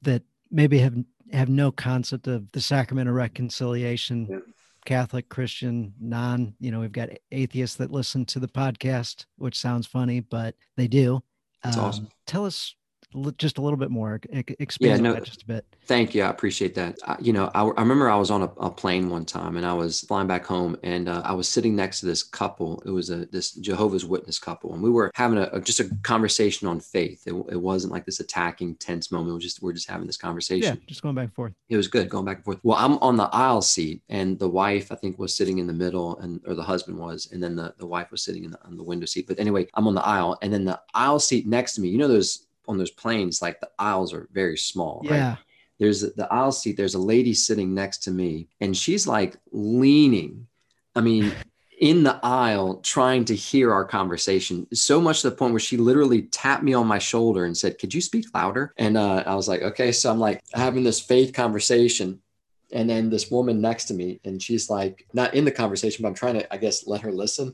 [0.04, 0.96] that maybe have
[1.34, 4.28] have no concept of the sacrament of reconciliation.
[4.30, 4.38] Yeah.
[4.86, 9.88] Catholic, Christian, non, you know, we've got atheists that listen to the podcast, which sounds
[9.88, 11.24] funny, but they do.
[11.64, 12.10] That's um, awesome.
[12.28, 12.76] Tell us
[13.38, 15.66] just a little bit more expand yeah, no, just a bit.
[15.86, 16.98] thank you i appreciate that.
[17.06, 19.66] I, you know I, I, remember i was on a, a, plane one time and
[19.66, 22.82] i was flying back home and uh, i was sitting next to this couple.
[22.86, 25.90] It was a this jehovah's witness couple and we were having a, a just a
[26.04, 27.24] conversation on faith.
[27.26, 29.32] It, it, wasn't like this attacking tense moment.
[29.32, 30.76] It was just we're just having this conversation.
[30.76, 31.54] yeah just going back and forth.
[31.70, 32.60] It was good going back and forth.
[32.64, 35.74] Well i'm on the aisle seat and the wife i think was sitting in the
[35.74, 38.64] middle and or the husband was and then the, the wife was sitting in the,
[38.66, 39.28] on the window seat.
[39.28, 41.98] But anyway i'm on the aisle and then the aisle seat next to me you
[41.98, 45.02] know those on those planes, like the aisles are very small.
[45.04, 45.30] Yeah.
[45.30, 45.38] Right?
[45.80, 46.78] There's the aisle seat.
[46.78, 50.48] There's a lady sitting next to me, and she's like leaning.
[50.96, 51.34] I mean,
[51.80, 54.68] in the aisle, trying to hear our conversation.
[54.74, 57.80] So much to the point where she literally tapped me on my shoulder and said,
[57.80, 61.02] "Could you speak louder?" And uh, I was like, "Okay." So I'm like having this
[61.02, 62.22] faith conversation,
[62.74, 66.10] and then this woman next to me, and she's like, not in the conversation, but
[66.10, 67.54] I'm trying to, I guess, let her listen.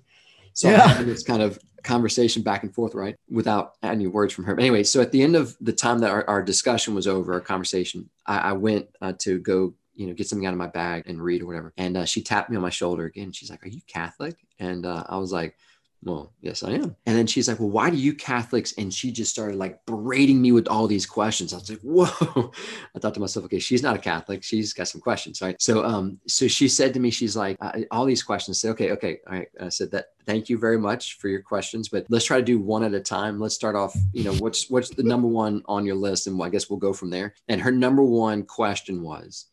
[0.60, 1.02] So yeah.
[1.04, 3.16] This kind of conversation back and forth, right?
[3.30, 4.56] Without any words from her.
[4.56, 7.32] But anyway, so at the end of the time that our, our discussion was over,
[7.32, 10.68] our conversation, I, I went uh, to go, you know, get something out of my
[10.68, 11.72] bag and read or whatever.
[11.78, 13.32] And uh, she tapped me on my shoulder again.
[13.32, 15.56] She's like, "Are you Catholic?" And uh, I was like,
[16.02, 16.96] well, yes, I am.
[17.06, 18.74] And then she's like, well, why do you Catholics?
[18.78, 21.54] And she just started like berating me with all these questions.
[21.54, 22.52] I was like, whoa.
[22.96, 24.44] I thought to myself, okay, she's not a Catholic.
[24.44, 25.62] She's got some questions, right?
[25.62, 28.58] So, um, so she said to me, she's like, uh, all these questions.
[28.58, 29.48] I said, okay, okay, all right.
[29.60, 30.08] I said that.
[30.26, 33.00] Thank you very much for your questions, but let's try to do one at a
[33.00, 33.40] time.
[33.40, 33.98] Let's start off.
[34.14, 36.94] You know, what's what's the number one on your list, and I guess we'll go
[36.94, 37.34] from there.
[37.48, 39.48] And her number one question was,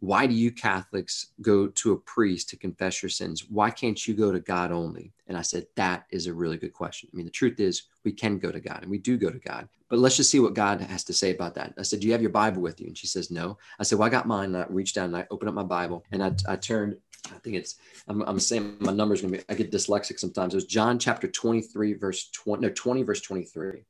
[0.00, 3.46] why do you Catholics go to a priest to confess your sins?
[3.48, 5.12] Why can't you go to God only?
[5.28, 7.08] And I said, that is a really good question.
[7.12, 9.38] I mean, the truth is, we can go to God and we do go to
[9.38, 11.72] God, but let's just see what God has to say about that.
[11.78, 12.88] I said, Do you have your Bible with you?
[12.88, 13.56] And she says, No.
[13.78, 14.54] I said, Well, I got mine.
[14.54, 16.96] And I reached down and I opened up my Bible and I, I turned,
[17.34, 17.76] I think it's,
[18.08, 20.52] I'm, I'm saying my number's gonna be, I get dyslexic sometimes.
[20.52, 23.84] It was John chapter 23, verse 20, no, 20, verse 23.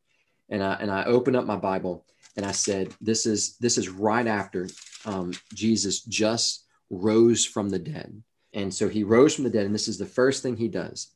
[0.51, 2.05] And I, and I opened up my Bible
[2.37, 4.69] and I said, This is, this is right after
[5.05, 8.23] um, Jesus just rose from the dead.
[8.53, 11.11] And so he rose from the dead, and this is the first thing he does.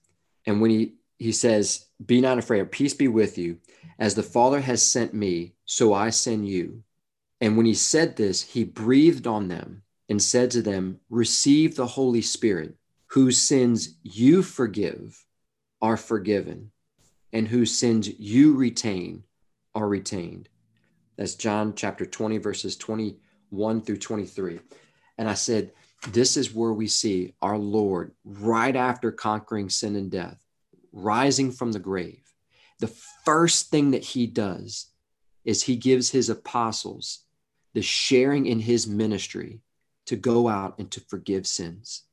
[0.47, 3.59] And when he he says, "Be not afraid; peace be with you.
[3.99, 6.85] As the Father has sent me, so I send you."
[7.41, 11.87] And when he said this, he breathed on them and said to them, "Receive the
[11.87, 12.77] Holy Spirit,
[13.07, 15.27] whose sins you forgive
[15.83, 16.71] are forgiven,
[17.33, 19.25] and whose sins you retain
[19.75, 20.49] are retained."
[21.19, 24.61] That's John chapter 20, verses 21 through 23.
[25.19, 25.73] And I said,
[26.11, 30.41] This is where we see our Lord right after conquering sin and death,
[30.93, 32.23] rising from the grave.
[32.79, 34.87] The first thing that he does
[35.45, 37.25] is he gives his apostles
[37.75, 39.61] the sharing in his ministry
[40.07, 42.05] to go out and to forgive sins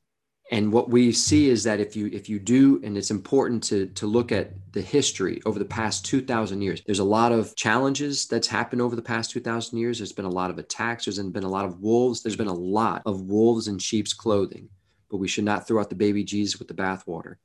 [0.52, 3.86] and what we see is that if you if you do and it's important to
[3.86, 8.26] to look at the history over the past 2000 years there's a lot of challenges
[8.26, 9.98] that's happened over the past 2000 years.
[9.98, 11.04] There's been a lot of attacks.
[11.04, 12.22] There's been a lot of wolves.
[12.22, 14.68] There's been a lot of wolves in sheep's clothing.
[15.10, 17.36] But we should not throw out the baby jesus with the bathwater.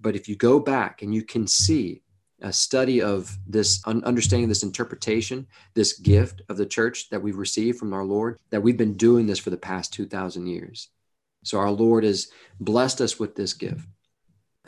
[0.00, 2.02] But if you go back and you can see
[2.42, 7.78] a study of this understanding this interpretation this gift of the church that we've received
[7.78, 10.90] from our lord that we've been doing this for the past 2000 years
[11.46, 12.28] so our Lord has
[12.60, 13.86] blessed us with this gift.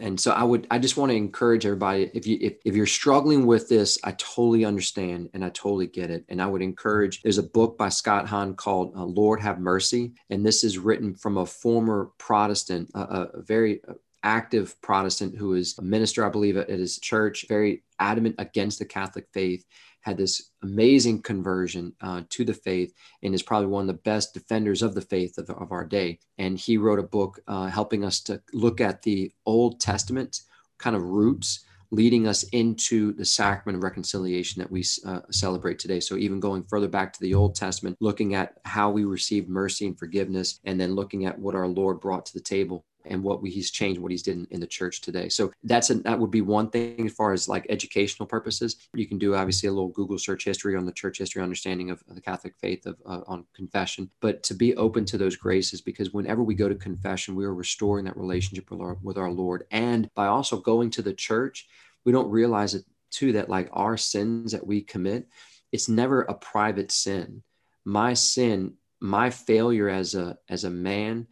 [0.01, 2.87] And so I would I just want to encourage everybody if you if, if you're
[2.87, 6.25] struggling with this, I totally understand and I totally get it.
[6.29, 10.13] And I would encourage there's a book by Scott Hahn called uh, Lord Have Mercy,
[10.31, 13.81] and this is written from a former Protestant, a very
[14.23, 18.85] active Protestant who is a minister, I believe, at his church, very adamant against the
[18.85, 19.65] Catholic faith
[20.09, 22.93] had this amazing conversion uh, to the faith
[23.23, 26.19] and is probably one of the best defenders of the faith of, of our day.
[26.39, 30.41] And he wrote a book uh, helping us to look at the Old Testament
[30.79, 36.01] kind of roots leading us into the sacrament of reconciliation that we uh, celebrate today.
[36.01, 39.87] So, even going further back to the Old Testament, looking at how we received mercy
[39.87, 43.43] and forgiveness, and then looking at what our Lord brought to the table and what
[43.43, 45.29] we, he's changed, what he's did in, in, the church today.
[45.29, 48.77] So that's a, that would be one thing as far as like educational purposes.
[48.95, 52.03] You can do obviously a little Google search history on the church history understanding of,
[52.09, 55.81] of the Catholic faith of uh, on confession, but to be open to those graces
[55.81, 59.31] because whenever we go to confession, we are restoring that relationship with our, with our
[59.31, 61.67] Lord, and by also going to the church,
[62.05, 65.29] we don't realize it too that like our sins that we commit,
[65.73, 67.43] it's never a private sin.
[67.85, 71.27] My sin, my failure as a as a man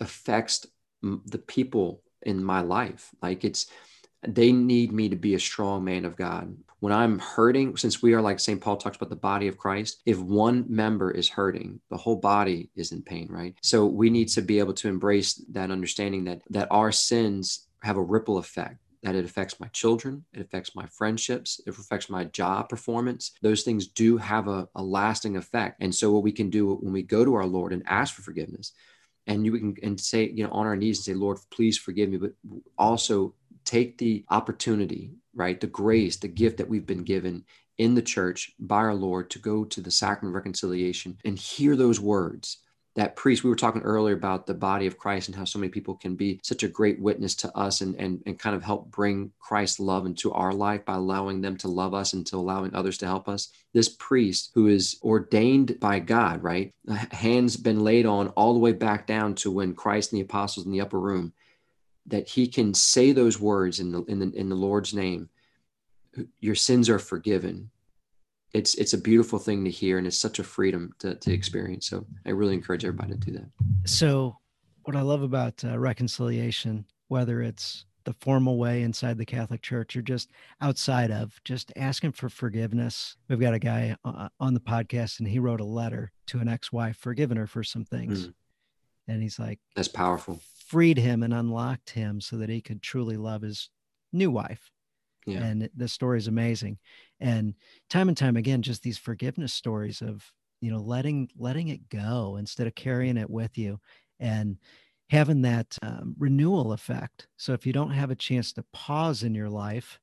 [0.00, 0.66] affects
[1.02, 3.10] the people in my life.
[3.22, 3.66] Like it's,
[4.26, 6.56] they need me to be a strong man of God.
[6.80, 8.60] When I'm hurting, since we are like St.
[8.60, 12.70] Paul talks about the body of Christ, if one member is hurting, the whole body
[12.76, 13.54] is in pain, right?
[13.62, 17.96] So we need to be able to embrace that understanding that that our sins have
[17.96, 22.24] a ripple effect that it affects my children, it affects my friendships, it affects my
[22.24, 23.32] job performance.
[23.42, 25.80] Those things do have a, a, lasting effect.
[25.80, 28.22] And so, what we can do when we go to our Lord and ask for
[28.22, 28.72] forgiveness,
[29.28, 32.08] and you can and say you know on our knees and say lord please forgive
[32.08, 32.32] me but
[32.76, 37.44] also take the opportunity right the grace the gift that we've been given
[37.76, 41.76] in the church by our lord to go to the sacrament of reconciliation and hear
[41.76, 42.58] those words
[42.98, 45.70] that priest we were talking earlier about the body of christ and how so many
[45.70, 48.90] people can be such a great witness to us and and, and kind of help
[48.90, 52.74] bring christ's love into our life by allowing them to love us and to allowing
[52.74, 53.50] others to help us.
[53.72, 56.74] This priest who is ordained by god right?
[57.12, 60.66] Hands been laid on all the way back down to when christ and the apostles
[60.66, 61.32] in the upper room
[62.06, 65.28] that he can say those words in the in the, in the lord's name
[66.40, 67.70] your sins are forgiven
[68.54, 71.88] it's it's a beautiful thing to hear and it's such a freedom to, to experience.
[71.88, 73.50] So i really encourage everybody to do that.
[73.84, 74.36] So
[74.84, 79.94] what i love about uh, reconciliation whether it's the formal way inside the catholic church
[79.96, 80.30] or just
[80.62, 83.16] outside of just asking for forgiveness.
[83.28, 86.48] We've got a guy uh, on the podcast and he wrote a letter to an
[86.48, 88.28] ex-wife forgiving her for some things.
[88.28, 88.34] Mm.
[89.08, 90.40] and he's like that's powerful.
[90.66, 93.68] freed him and unlocked him so that he could truly love his
[94.12, 94.70] new wife
[95.28, 95.42] yeah.
[95.44, 96.78] and the story is amazing
[97.20, 97.54] and
[97.90, 100.24] time and time again just these forgiveness stories of
[100.60, 103.78] you know letting letting it go instead of carrying it with you
[104.20, 104.56] and
[105.10, 109.34] having that um, renewal effect so if you don't have a chance to pause in
[109.34, 109.98] your life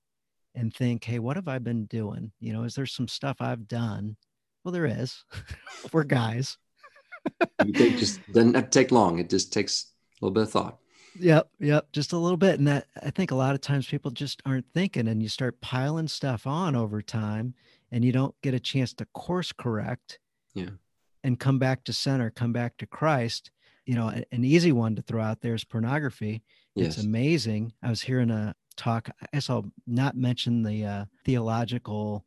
[0.56, 3.68] and think hey what have i been doing you know is there some stuff i've
[3.68, 4.16] done
[4.64, 5.24] well there is
[5.92, 6.58] we're guys
[7.60, 9.20] it just doesn't take long.
[9.20, 9.88] It just takes
[10.22, 10.80] a little bit of thought.
[11.20, 12.60] Yep, yep, just a little bit.
[12.60, 15.62] And that I think a lot of times people just aren't thinking and you start
[15.62, 17.54] piling stuff on over time
[17.92, 20.20] and you don't get a chance to course correct.
[20.54, 20.72] Yeah.
[21.24, 23.52] And come back to center, come back to Christ.
[23.86, 26.44] You know, an easy one to throw out there is pornography.
[26.76, 26.98] Yes.
[26.98, 27.74] It's amazing.
[27.84, 29.10] I was hearing a talk.
[29.22, 32.26] I guess I'll not mention the uh, theological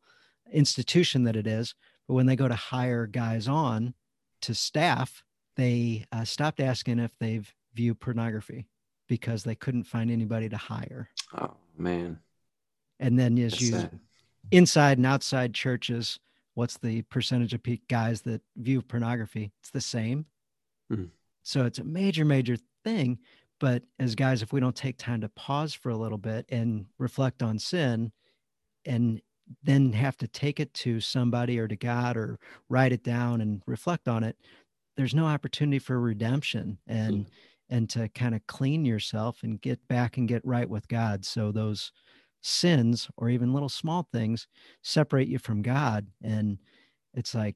[0.51, 1.75] institution that it is,
[2.07, 3.93] but when they go to hire guys on
[4.41, 5.23] to staff,
[5.57, 8.65] they uh, stopped asking if they've viewed pornography
[9.09, 11.09] because they couldn't find anybody to hire.
[11.37, 12.19] Oh man!
[13.01, 13.99] And then as That's you sad.
[14.51, 16.19] inside and outside churches,
[16.53, 19.51] what's the percentage of guys that view pornography?
[19.59, 20.25] It's the same.
[20.89, 21.05] Hmm.
[21.43, 23.19] So it's a major, major thing.
[23.59, 26.85] But as guys, if we don't take time to pause for a little bit and
[26.97, 28.11] reflect on sin
[28.85, 29.21] and
[29.63, 32.39] then have to take it to somebody or to God or
[32.69, 34.37] write it down and reflect on it,
[34.95, 37.29] there's no opportunity for redemption and mm.
[37.69, 41.25] And to kind of clean yourself and get back and get right with God.
[41.25, 41.91] So those
[42.41, 44.47] sins or even little small things
[44.81, 46.07] separate you from God.
[46.23, 46.57] And
[47.13, 47.55] it's like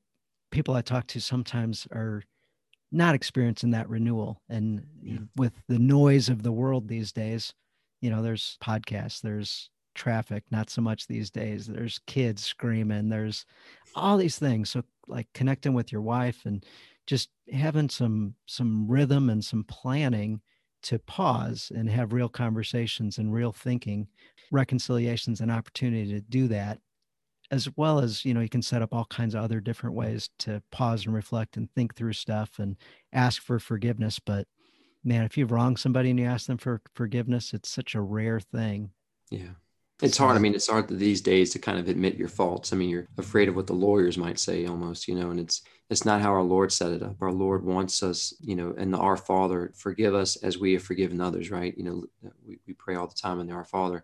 [0.52, 2.24] people I talk to sometimes are
[2.92, 4.42] not experiencing that renewal.
[4.50, 5.18] And yeah.
[5.36, 7.54] with the noise of the world these days,
[8.02, 11.66] you know, there's podcasts, there's traffic, not so much these days.
[11.68, 13.46] There's kids screaming, there's
[13.96, 14.70] all these things.
[14.70, 16.64] So like connecting with your wife and
[17.08, 20.42] just having some some rhythm and some planning
[20.84, 24.08] to pause and have real conversations and real thinking,
[24.52, 26.80] reconciliations and opportunity to do that
[27.52, 30.30] as well as you know you can set up all kinds of other different ways
[30.40, 32.76] to pause and reflect and think through stuff and
[33.12, 34.20] ask for forgiveness.
[34.20, 34.48] But
[35.04, 38.40] man if you've wronged somebody and you ask them for forgiveness it's such a rare
[38.40, 38.92] thing.
[39.30, 39.54] Yeah
[40.04, 40.36] it's hard.
[40.36, 42.74] I mean it's hard these days to kind of admit your faults.
[42.74, 45.62] I mean you're afraid of what the lawyers might say almost you know and it's
[45.90, 47.16] it's not how our lord set it up.
[47.22, 50.84] Our lord wants us you know and the our father forgive us as we have
[50.84, 51.76] forgiven others right?
[51.78, 52.04] You know
[52.46, 54.04] we, we pray all the time in the our father.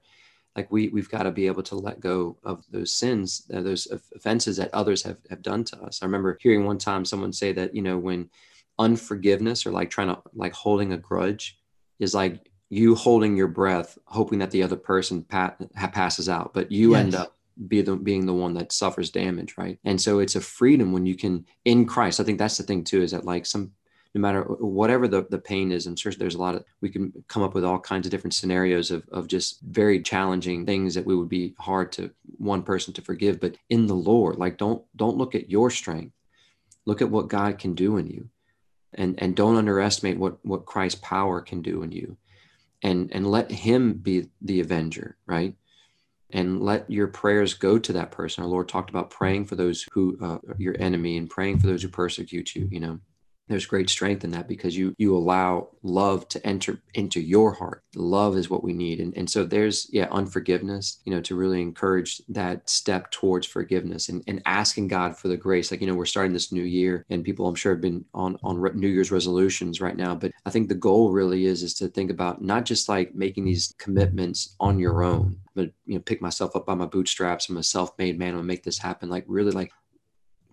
[0.56, 3.88] Like we we've got to be able to let go of those sins uh, those
[3.88, 6.02] offenses that others have have done to us.
[6.02, 8.30] I remember hearing one time someone say that you know when
[8.80, 11.60] unforgiveness or like trying to like holding a grudge
[12.00, 15.58] is like you holding your breath hoping that the other person pat,
[15.94, 17.00] passes out but you yes.
[17.00, 17.36] end up
[17.68, 21.06] be the, being the one that suffers damage right and so it's a freedom when
[21.06, 23.72] you can in christ i think that's the thing too is that like some
[24.16, 26.90] no matter uh, whatever the, the pain is, I'm sure there's a lot of, we
[26.90, 30.96] can come up with all kinds of different scenarios of, of just very challenging things
[30.96, 33.40] that we would be hard to one person to forgive.
[33.40, 36.14] But in the Lord, like don't, don't look at your strength.
[36.86, 38.30] Look at what God can do in you
[38.94, 42.18] and, and don't underestimate what, what Christ's power can do in you
[42.82, 45.56] and, and let him be the avenger, right?
[46.32, 48.44] and let your prayers go to that person.
[48.44, 51.82] Our Lord talked about praying for those who uh, your enemy and praying for those
[51.82, 52.68] who persecute you.
[52.72, 53.00] You know,
[53.50, 57.84] there's great strength in that because you you allow love to enter into your heart.
[57.96, 59.00] Love is what we need.
[59.00, 64.10] And, and so there's yeah unforgiveness you know to really encourage that step towards forgiveness
[64.10, 65.72] and, and asking god for the grace.
[65.72, 68.38] Like you know we're starting this new year and people i'm sure have been on
[68.44, 70.16] on new year's resolutions right now.
[70.16, 73.46] But i think the goal really is is to think about not just like making
[73.46, 77.50] these commitments on your own but you know pick myself up by my bootstraps.
[77.50, 78.30] I'm a self-made man.
[78.30, 79.10] I'm gonna make this happen.
[79.10, 79.72] Like really like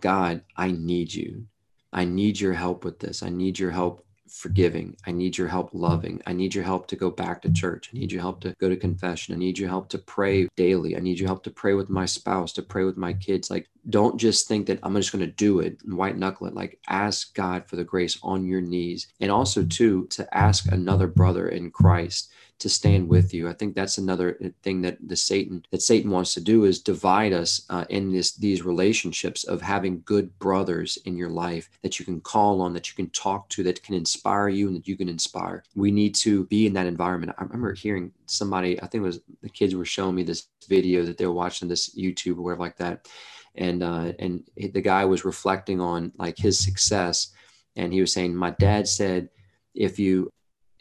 [0.00, 1.46] god i need you
[1.92, 3.22] I need your help with this.
[3.22, 4.96] I need your help forgiving.
[5.06, 6.20] I need your help loving.
[6.26, 7.90] I need your help to go back to church.
[7.92, 9.34] I need your help to go to confession.
[9.34, 10.96] I need your help to pray daily.
[10.96, 13.50] I need your help to pray with my spouse, to pray with my kids.
[13.50, 16.54] Like, don't just think that I'm just going to do it and white knuckle it.
[16.54, 19.08] Like, ask God for the grace on your knees.
[19.20, 23.48] And also, too, to ask another brother in Christ to stand with you.
[23.48, 26.80] I think that's another uh, thing that the Satan that Satan wants to do is
[26.80, 31.98] divide us uh, in this these relationships of having good brothers in your life that
[31.98, 34.88] you can call on, that you can talk to, that can inspire you, and that
[34.88, 35.62] you can inspire.
[35.74, 37.34] We need to be in that environment.
[37.38, 41.02] I remember hearing somebody, I think it was the kids were showing me this video
[41.04, 43.08] that they were watching this YouTube or whatever like that,
[43.54, 47.32] and uh, and the guy was reflecting on like his success,
[47.76, 49.28] and he was saying, my dad said,
[49.74, 50.32] if you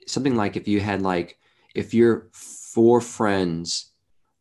[0.08, 1.38] something like if you had like
[1.76, 3.92] if you're four friends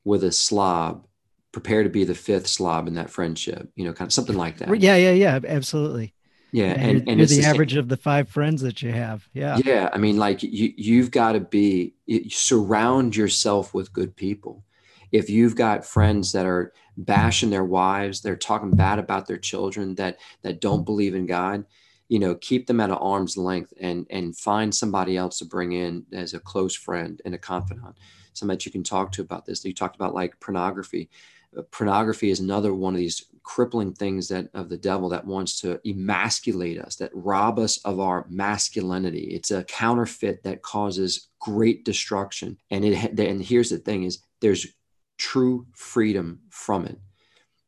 [0.05, 1.07] with a slob,
[1.53, 4.59] prepare to be the fifth slob in that friendship, you know, kind of something like
[4.59, 4.80] that.
[4.80, 6.14] Yeah, yeah, yeah, absolutely.
[6.53, 9.28] Yeah, and, and, and you're the, the average of the five friends that you have.
[9.32, 9.91] Yeah, yeah.
[9.93, 14.64] I mean, like you, you've got to be you surround yourself with good people.
[15.11, 19.97] If you've got friends that are bashing their wives, they're talking bad about their children,
[19.97, 21.64] that that don't believe in God,
[22.09, 25.73] you know keep them at an arm's length and and find somebody else to bring
[25.73, 27.97] in as a close friend and a confidant
[28.33, 31.09] somebody that you can talk to about this you talked about like pornography
[31.57, 35.61] uh, pornography is another one of these crippling things that of the devil that wants
[35.61, 39.29] to emasculate us, that rob us of our masculinity.
[39.35, 42.59] It's a counterfeit that causes great destruction.
[42.71, 44.67] And it and here's the thing is there's
[45.19, 46.99] true freedom from it.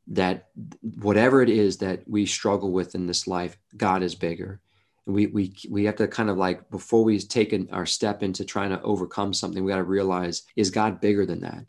[0.09, 0.49] That
[0.81, 4.61] whatever it is that we struggle with in this life, God is bigger.
[5.07, 8.23] And we we we have to kind of like before we take an, our step
[8.23, 11.67] into trying to overcome something, we got to realize is God bigger than that?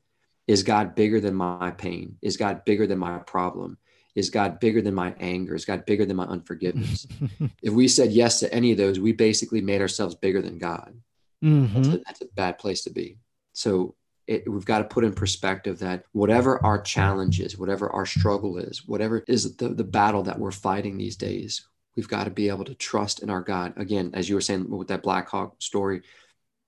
[0.47, 2.17] Is God bigger than my pain?
[2.21, 3.77] Is God bigger than my problem?
[4.15, 5.53] Is God bigger than my anger?
[5.53, 7.05] Is God bigger than my unforgiveness?
[7.61, 10.95] if we said yes to any of those, we basically made ourselves bigger than God.
[11.43, 11.75] Mm-hmm.
[11.75, 13.17] That's, a, that's, a, bad place to be.
[13.53, 13.93] So
[14.27, 18.57] it, we've got to put in perspective that whatever our challenge is, whatever our struggle
[18.57, 22.49] is, whatever is the, the battle that we're fighting these days, we've got to be
[22.49, 23.73] able to trust in our God.
[23.77, 26.01] Again, as you were saying with that Black Hawk story,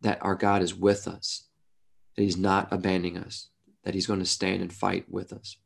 [0.02, 1.48] that our God is with us,
[2.16, 3.50] that He's not abandoning us,
[3.84, 5.58] that He's going to stand and fight with us.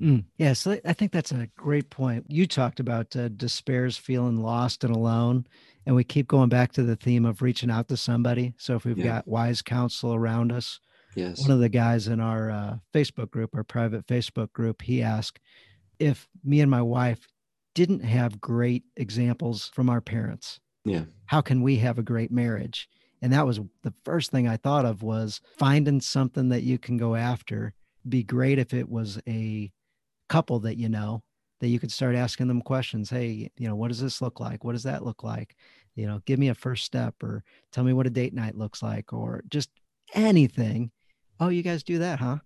[0.00, 2.24] Mm, yeah, so I think that's a great point.
[2.28, 5.46] You talked about uh, despair's feeling lost and alone,
[5.86, 8.54] and we keep going back to the theme of reaching out to somebody.
[8.56, 9.04] So if we've yeah.
[9.04, 10.80] got wise counsel around us,
[11.14, 11.40] yes.
[11.40, 15.40] One of the guys in our uh, Facebook group, our private Facebook group, he asked
[15.98, 17.26] if me and my wife
[17.74, 20.60] didn't have great examples from our parents.
[20.84, 21.04] Yeah.
[21.26, 22.88] How can we have a great marriage?
[23.22, 26.96] And that was the first thing I thought of was finding something that you can
[26.96, 27.72] go after.
[28.08, 29.70] Be great if it was a
[30.28, 31.22] couple that you know
[31.60, 34.64] that you could start asking them questions hey you know what does this look like
[34.64, 35.54] what does that look like
[35.94, 38.82] you know give me a first step or tell me what a date night looks
[38.82, 39.68] like or just
[40.14, 40.90] anything
[41.42, 42.38] oh you guys do that huh?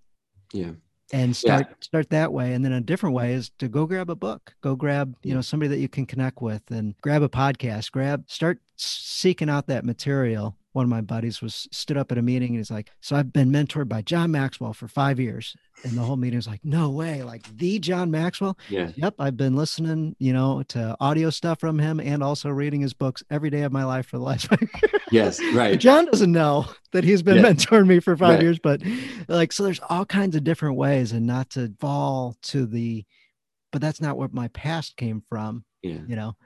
[0.53, 0.73] Yeah.
[1.13, 1.75] And start yeah.
[1.81, 2.55] start that way.
[2.55, 4.55] And then a different way is to go grab a book.
[4.61, 7.93] Go grab you know somebody that you can connect with and grab a podcast.
[7.93, 12.23] Grab start seeking out that material one of my buddies was stood up at a
[12.23, 15.97] meeting and he's like, "So I've been mentored by John Maxwell for five years." And
[15.97, 17.23] the whole meeting was like, "No way!
[17.23, 18.91] Like the John Maxwell?" Yeah.
[18.95, 19.15] Yep.
[19.19, 23.23] I've been listening, you know, to audio stuff from him and also reading his books
[23.31, 25.03] every day of my life for the last five years.
[25.11, 25.41] Yes.
[25.55, 25.81] Right.
[25.81, 27.45] John doesn't know that he's been yeah.
[27.45, 28.43] mentoring me for five right.
[28.43, 28.83] years, but
[29.29, 33.07] like, so there's all kinds of different ways, and not to fall to the,
[33.73, 35.65] but that's not where my past came from.
[35.83, 36.01] Yeah.
[36.07, 36.37] You know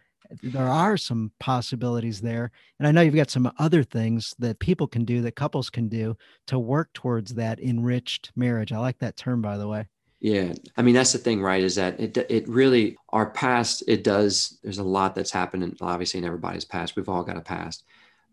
[0.43, 2.51] there are some possibilities there.
[2.79, 5.89] And I know you've got some other things that people can do, that couples can
[5.89, 6.17] do
[6.47, 8.73] to work towards that enriched marriage.
[8.73, 9.89] I like that term, by the way.
[10.21, 10.53] Yeah.
[10.77, 11.63] I mean, that's the thing, right?
[11.63, 16.19] Is that it, it really, our past, it does, there's a lot that's happened, obviously
[16.19, 16.95] in everybody's past.
[16.95, 17.85] We've all got a past,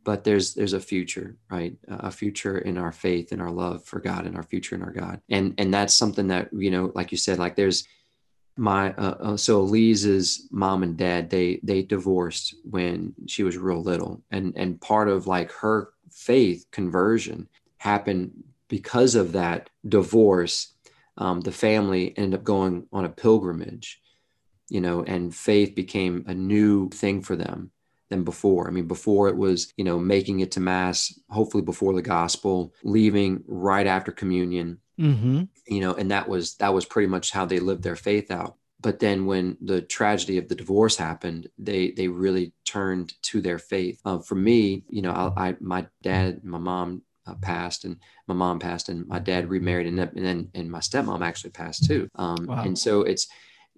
[0.04, 1.78] but there's, there's a future, right?
[1.88, 4.92] A future in our faith and our love for God and our future in our
[4.92, 5.22] God.
[5.30, 7.88] And, and that's something that, you know, like you said, like there's,
[8.58, 13.82] my uh, uh, so Elise's mom and dad they they divorced when she was real
[13.82, 14.22] little.
[14.32, 17.48] And and part of like her faith conversion
[17.78, 18.32] happened
[18.68, 20.74] because of that divorce.
[21.20, 24.02] Um, the family ended up going on a pilgrimage
[24.70, 27.72] you know and faith became a new thing for them
[28.10, 28.68] than before.
[28.68, 32.74] I mean before it was you know making it to mass hopefully before the gospel
[32.84, 35.44] leaving right after communion Mm-hmm.
[35.68, 38.56] You know, and that was that was pretty much how they lived their faith out.
[38.80, 43.60] But then when the tragedy of the divorce happened, they they really turned to their
[43.60, 44.00] faith.
[44.06, 48.36] Uh, for me, you know, I, I my dad, my mom uh, passed, and my
[48.36, 52.10] mom passed, and my dad remarried, and, and then and my stepmom actually passed too.
[52.16, 52.64] Um, wow.
[52.64, 53.28] And so it's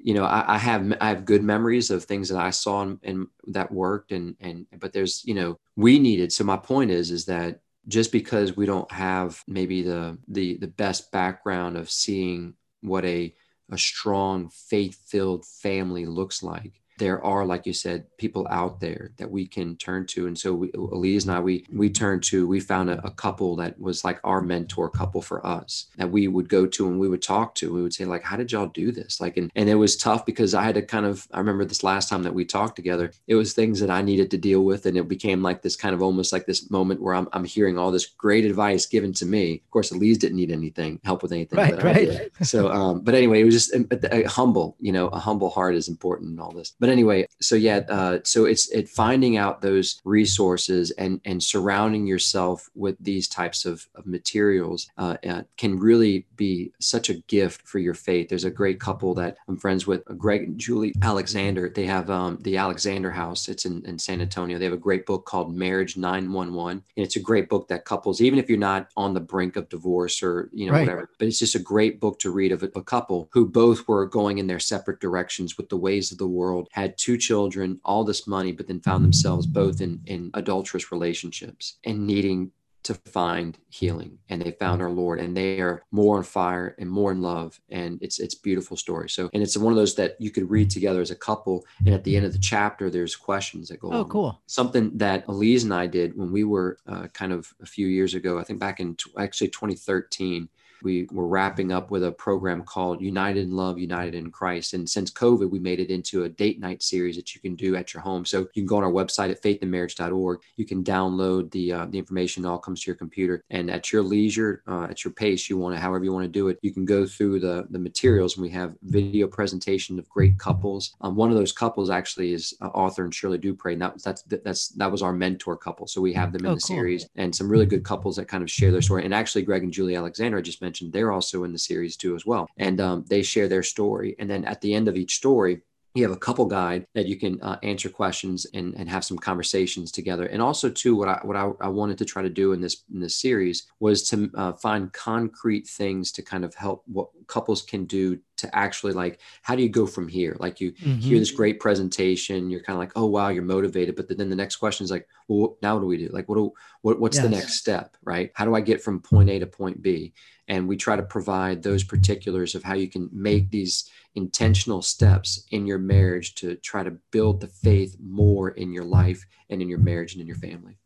[0.02, 3.00] you know I, I, have i have good memories of things that i saw and,
[3.04, 7.12] and, that worked and and but there's you know we needed so my point is
[7.12, 7.60] is that
[7.90, 13.36] just because we don't have maybe the the the best background of seeing what a
[13.72, 19.12] a strong faith filled family looks like there are, like you said, people out there
[19.18, 20.28] that we can turn to.
[20.28, 23.56] And so we, Elise and I, we we turned to, we found a, a, couple
[23.58, 27.10] that was like our mentor couple for us that we would go to and we
[27.10, 27.74] would talk to.
[27.74, 29.20] We would say, like, how did y'all do this?
[29.20, 31.84] Like, and, and it was tough because I had to kind of, I remember this
[31.84, 34.86] last time that we talked together, it was things that I needed to deal with.
[34.86, 37.78] And it became like this kind of almost like this moment where I'm, I'm hearing
[37.78, 39.62] all this great advice given to me.
[39.66, 41.58] Of course, Elise didn't need anything, help with anything.
[41.58, 42.30] Right, right.
[42.42, 45.76] So, um, but anyway, it was just a, a humble, you know, a humble heart
[45.76, 46.74] is important in all this.
[46.80, 51.44] But but anyway, so yeah, uh, so it's it finding out those resources and and
[51.44, 57.20] surrounding yourself with these types of, of materials uh, uh, can really be such a
[57.28, 58.28] gift for your faith.
[58.28, 61.70] There's a great couple that I'm friends with, Greg and Julie Alexander.
[61.70, 63.48] They have um, the Alexander House.
[63.50, 64.58] It's in, in San Antonio.
[64.58, 68.20] They have a great book called Marriage 911, and it's a great book that couples,
[68.20, 70.88] even if you're not on the brink of divorce or you know right.
[70.88, 73.88] whatever, but it's just a great book to read of a, a couple who both
[73.88, 77.80] were going in their separate directions with the ways of the world had two children,
[77.84, 82.52] all this money, but then found themselves both in, in adulterous relationships and needing
[82.82, 84.18] to find healing.
[84.30, 87.60] And they found our lord and they are more on fire and more in love.
[87.70, 89.10] And it's it's beautiful story.
[89.10, 91.66] So and it's one of those that you could read together as a couple.
[91.86, 94.10] And at the end of the chapter there's questions that go oh on.
[94.10, 94.42] cool.
[94.48, 98.14] Something that elise and i did when we were uh, kind of a few years
[98.14, 100.50] ago i think back in t- actually 2013
[100.84, 104.74] we were wrapping up with a program called United in Love, United in Christ.
[104.74, 107.76] And since COVID, we made it into a date night series that you can do
[107.76, 108.26] at your home.
[108.26, 110.40] So you can go on our website at faithandmarriage.org.
[110.56, 112.46] You can download the uh, the information.
[112.46, 115.58] It all comes to your computer, and at your leisure, uh, at your pace, you
[115.58, 118.38] want to, however you want to do it, you can go through the the materials.
[118.38, 120.96] And we have video presentation of great couples.
[121.02, 124.24] Um, one of those couples actually is uh, Arthur and Shirley Dupre, and that, that's
[124.24, 125.88] that's that was our mentor couple.
[125.88, 126.76] So we have them in oh, the cool.
[126.76, 129.06] series, and some really good couples that kind of share their story.
[129.06, 131.98] And actually, Greg and Julie Alexander, I just mentioned mentioned, they're also in the series
[131.98, 134.16] too as well, and um, they share their story.
[134.20, 135.62] And then at the end of each story,
[135.96, 139.18] you have a couple guide that you can uh, answer questions and, and have some
[139.18, 140.28] conversations together.
[140.28, 142.84] And also too what i what I, I wanted to try to do in this
[142.94, 147.64] in this series was to uh, find concrete things to kind of help what couples
[147.64, 150.38] can do to actually like how do you go from here?
[150.40, 151.00] Like you Mhm.
[151.00, 153.96] hear this great presentation you're kind of like oh wow you're motivated.
[153.96, 156.10] But then the next question is like well now what do we do?
[156.10, 157.98] Like what do what, what's the next step?
[158.04, 158.32] Right?
[158.36, 160.14] How do i get from point a to point b?
[160.48, 165.30] And we try to provide those particulars of how you can make these intentional steps
[165.52, 169.70] in your marriage to try to build the faith more in your life and in
[169.70, 170.78] your marriage and in your family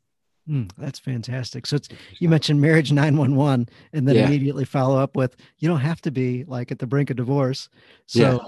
[0.50, 1.66] Mm, that's fantastic.
[1.66, 1.88] So it's,
[2.20, 4.26] you mentioned marriage 911 and then Yeah.
[4.28, 7.70] immediately follow up with, you don't have to be like at the brink of divorce.
[8.08, 8.42] So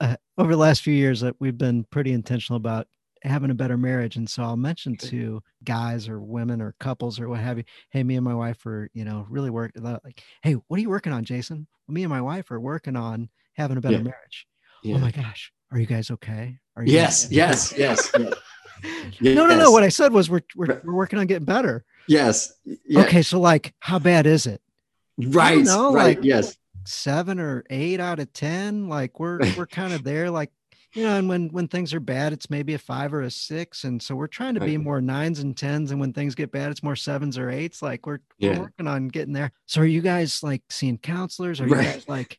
[0.00, 2.88] uh, over the last few years that we've been pretty intentional about
[3.22, 4.16] having a better marriage.
[4.16, 8.02] And so I'll mention to guys or women or couples or what have you, Hey,
[8.02, 11.12] me and my wife are, you know, really work like, Hey, what are you working
[11.12, 11.68] on, Jason?
[11.86, 13.28] Well, me and my wife are working on
[13.58, 14.02] having a better Yeah.
[14.02, 14.46] marriage.
[14.64, 15.52] Oh yeah Oh my gosh.
[15.70, 16.58] Are you guys okay?
[16.76, 18.34] Are you yes yes yes yes
[19.20, 19.70] No, no, no.
[19.72, 21.84] What I said was we're, we're, we're working on getting better.
[22.06, 23.00] yes yeah.
[23.02, 24.62] Okay, so like, how bad is it?
[25.18, 28.88] right know, right like- yes Seven or eight out of ten?
[28.88, 30.30] Like we're we're kind of there.
[30.30, 30.50] Like
[30.94, 33.84] you know, and when when things are bad, it's maybe a five or a six,
[33.84, 34.84] and so we're trying to be Right.
[34.84, 35.90] more nines and tens.
[35.90, 37.82] And when things get bad, it's more sevens or eights.
[37.82, 39.52] Like we're, we're working on getting there.
[39.66, 41.60] So are you guys like seeing counselors?
[41.60, 41.84] Are you Right.
[41.92, 42.38] guys like,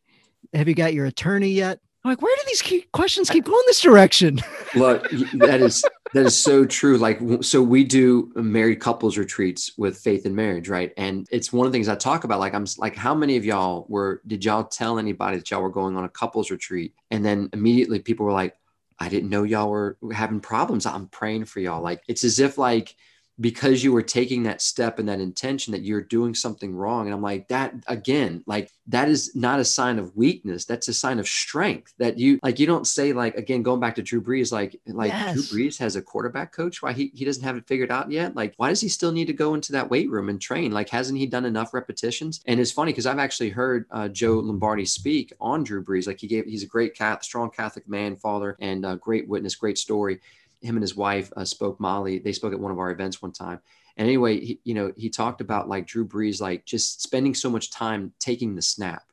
[0.54, 1.80] have you got your attorney yet?
[2.04, 4.40] I'm like, where do these questions keep going this direction?
[4.76, 5.84] Look, that is
[6.14, 6.98] that is so true.
[6.98, 10.94] Like, so we do married couples retreats with faith and marriage, right?
[10.96, 12.40] And it's one of the things I talk about.
[12.40, 14.22] Like, I'm like, how many of y'all were?
[14.26, 16.94] Did y'all tell anybody that y'all were going on a couples retreat?
[17.12, 18.56] And then immediately people were like,
[18.98, 20.86] I didn't know y'all were having problems.
[20.86, 21.82] I'm praying for y'all.
[21.82, 22.96] Like, it's as if like
[23.40, 27.06] because you were taking that step and that intention that you're doing something wrong.
[27.06, 30.66] And I'm like, that again, like that is not a sign of weakness.
[30.66, 33.96] That's a sign of strength that you like, you don't say like, again, going back
[33.96, 35.34] to Drew Brees, like, like Yes.
[35.34, 36.82] Drew Brees has a quarterback coach.
[36.82, 38.36] Why he, he doesn't have it figured out yet.
[38.36, 40.72] Like, why does he still need to go into that weight room and train?
[40.72, 42.42] Like, hasn't he done enough repetitions?
[42.46, 46.08] And it's funny because I've actually heard uh, Joe Lombardi speak on Drew Brees.
[46.08, 49.56] Like he gave, he's a great cat, strong Catholic man, father, and a great witness,
[49.56, 50.20] great story
[50.62, 52.20] him and his wife uh, spoke Molly.
[52.20, 53.60] They spoke at one of our events one time.
[53.98, 57.50] And anyway, he, you know, he talked about like Drew Brees, like just spending so
[57.50, 59.04] much time taking the snap.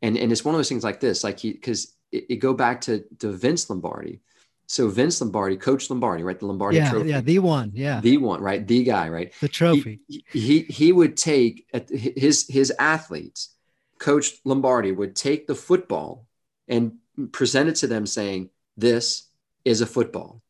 [0.00, 2.54] And, and it's one of those things like this, like he, cause it, it go
[2.54, 4.20] back to, to Vince Lombardi.
[4.66, 6.38] So Vince Lombardi, coach Lombardi, right?
[6.38, 8.66] The Lombardi yeah, trophy, yeah, the one, yeah, the, one, right?
[8.66, 9.32] The guy, right?
[9.40, 10.00] The trophy.
[10.08, 13.54] He, he, he would take his, his athletes,
[13.98, 16.26] coach Lombardi would take the football
[16.68, 16.94] and
[17.32, 19.28] present it to them saying, this
[19.64, 20.41] is a football.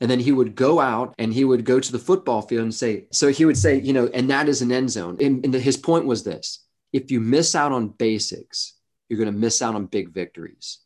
[0.00, 2.74] And then he would go out and he would go to the football field and
[2.74, 5.16] say, so he would say, you know, and that is an end zone.
[5.20, 8.74] And, and his point was this if you miss out on basics,
[9.08, 10.78] you're going to miss out on big victories.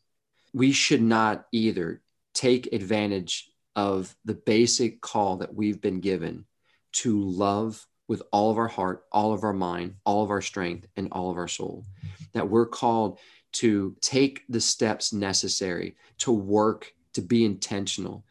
[0.53, 2.01] We should not either
[2.33, 6.45] take advantage of the basic call that we've been given
[6.91, 10.87] to love with all of our heart, all of our mind, all of our strength,
[10.97, 11.85] and all of our soul.
[12.33, 13.19] That we're called
[13.53, 18.25] to take the steps necessary to work, to be intentional.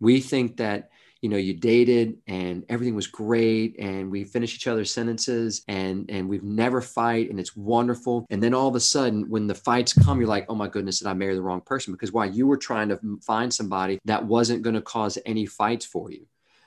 [0.00, 0.90] We think that
[1.20, 6.08] you know you dated and everything was great and we finish each other's sentences and
[6.10, 8.26] and we've never fight and it's wonderful.
[8.30, 10.98] And then all of a sudden when the fights come you're like oh my goodness
[10.98, 11.92] did i marry the wrong person?
[11.92, 12.26] Because why?
[12.26, 16.26] You were trying to find somebody that wasn't going to cause any fights for you.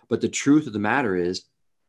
[0.09, 1.45] But the truth of the matter is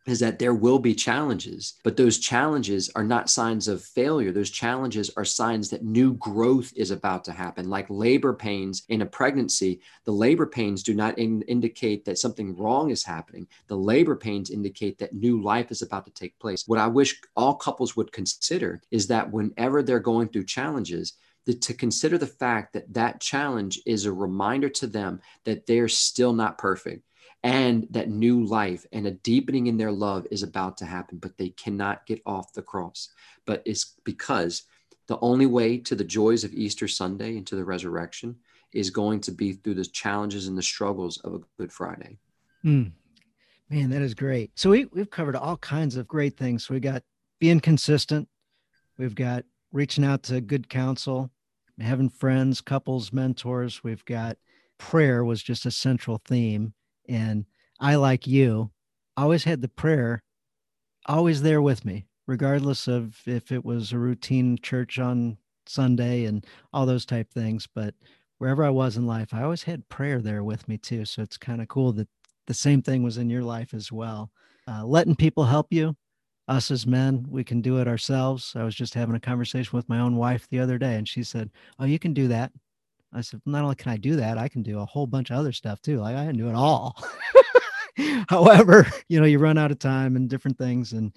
[0.06, 4.32] is that there will be challenges, but those challenges are not signs of failure.
[4.32, 7.70] Those challenges are signs that new growth is about to happen.
[7.70, 12.56] Like labor pains in a pregnancy, the labor pains do not in- indicate that something
[12.56, 13.46] wrong is happening.
[13.68, 16.64] The labor pains indicate that new life is about to take place.
[16.66, 21.60] What I wish all couples would consider is that whenever they're going through challenges, that
[21.62, 26.32] to consider the fact that that challenge is a reminder to them that they're still
[26.32, 27.02] not perfect
[27.42, 31.36] and that new life and a deepening in their love is about to happen, but
[31.36, 33.08] they cannot get off the cross.
[33.46, 34.62] But it's because
[35.08, 38.36] the only way to the joys of Easter Sunday and to the resurrection
[38.72, 42.18] is going to be through the challenges and the struggles of a Good Friday.
[42.64, 42.92] Mm.
[43.68, 44.52] Man, that is great.
[44.54, 46.70] So we, we've covered all kinds of great things.
[46.70, 47.02] We got
[47.40, 48.28] being consistent,
[48.98, 51.30] we've got reaching out to good counsel,
[51.80, 53.82] having friends, couples, mentors.
[53.82, 54.36] We've got
[54.78, 56.74] prayer was just a central theme.
[57.08, 57.46] And
[57.80, 58.70] I, like you,
[59.16, 60.22] always had the prayer
[61.06, 66.46] always there with me, regardless of if it was a routine church on Sunday and
[66.72, 67.66] all those type things.
[67.66, 67.94] But
[68.38, 71.04] wherever I was in life, I always had prayer there with me too.
[71.04, 72.08] So it's kind of cool that
[72.46, 74.30] the same thing was in your life as well.
[74.66, 75.96] Uh, letting people help you,
[76.48, 78.54] us as men, we can do it ourselves.
[78.56, 81.22] I was just having a conversation with my own wife the other day, and she
[81.22, 82.52] said, Oh, you can do that.
[83.12, 85.36] I said, Not only can I do that, I can do a whole bunch of
[85.36, 86.00] other stuff too.
[86.00, 86.96] Like I can do it all.
[88.28, 91.12] However, you know, you run out of time and different things, and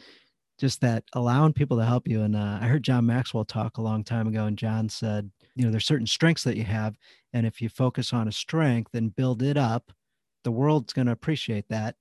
[0.57, 2.21] just that allowing people to help you.
[2.21, 5.65] And uh, I heard John Maxwell talk a long time ago, and John said, You
[5.65, 6.97] know, there's certain strengths that you have.
[7.33, 9.91] And if you focus on a strength and build it up,
[10.43, 11.95] the world's going to appreciate that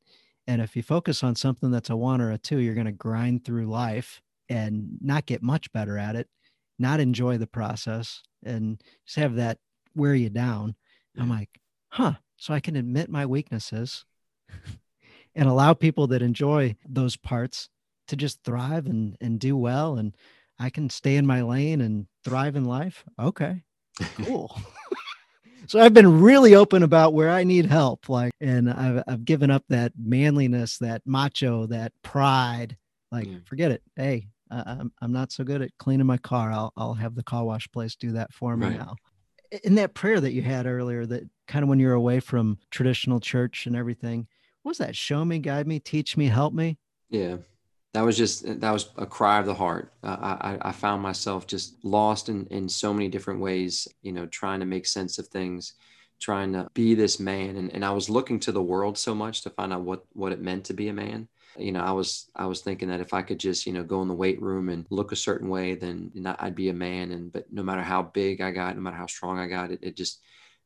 [0.47, 2.92] and if you focus on something that's a one or a two, you're going to
[2.92, 6.28] grind through life and not get much better at it,
[6.78, 9.59] not enjoy the process, and just have that
[9.95, 10.74] wear you down.
[11.14, 11.22] Yeah.
[11.22, 12.14] I'm like, huh.
[12.36, 14.05] So I can admit my weaknesses
[15.34, 17.68] and allow people that enjoy those parts
[18.09, 19.97] to just thrive and, and do well.
[19.97, 20.14] And
[20.59, 23.05] I can stay in my lane and thrive in life.
[23.18, 23.62] Okay,
[24.16, 24.57] cool.
[25.66, 28.09] so I've been really open about where I need help.
[28.09, 32.76] Like, and I've, I've given up that manliness, that macho, that pride.
[33.11, 33.82] Like, forget it.
[33.95, 36.51] Hey, I'm, I'm not so good at cleaning my car.
[36.51, 38.78] I'll, I'll have the car wash place do that for me right.
[38.78, 38.97] now.
[39.62, 43.20] In that prayer that you had earlier, that kind of when you're away from traditional
[43.20, 44.26] church and everything,
[44.62, 44.96] what was that?
[44.96, 46.78] Show me, guide me, teach me, help me.
[47.11, 47.36] Yeah
[47.94, 49.92] that was just that was a cry of the heart.
[50.02, 53.88] Uh, I, I found myself just lost in in so many different ways.
[54.02, 55.74] You know, trying to make sense of things,
[56.20, 59.42] trying to be this man, and and I was looking to the world so much
[59.42, 61.28] to find out what what it meant to be a man.
[61.59, 64.02] You know, I was I was thinking that if I could just you know go
[64.02, 67.12] in the weight room and look a certain way, then I'd be a man.
[67.12, 69.80] And but no matter how big I got, no matter how strong I got, it,
[69.82, 70.20] it just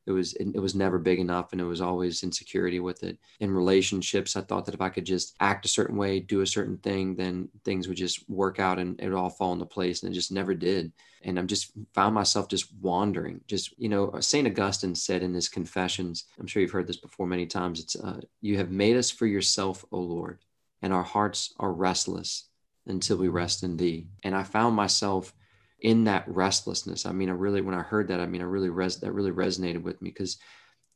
[0.09, 3.19] it was it was never big enough and it was always insecurity with it.
[3.41, 6.47] In relationships i thought that if i could just act a certain way do a
[6.47, 10.03] certain thing then things would just work out and it would all fall into place
[10.03, 10.93] and it just never did.
[11.23, 15.49] And i'm just found myself just wandering just you know saint augustine said in his
[15.49, 19.11] confessions i'm sure you've heard this before many times it's uh, you have made us
[19.11, 20.39] for yourself o lord
[20.83, 22.49] and our hearts are restless
[22.87, 25.35] until we rest in thee and i found myself
[25.81, 27.07] in that restlessness.
[27.07, 29.31] I mean, I really, when I heard that, I mean, I really, res- that really
[29.31, 30.39] resonated with me because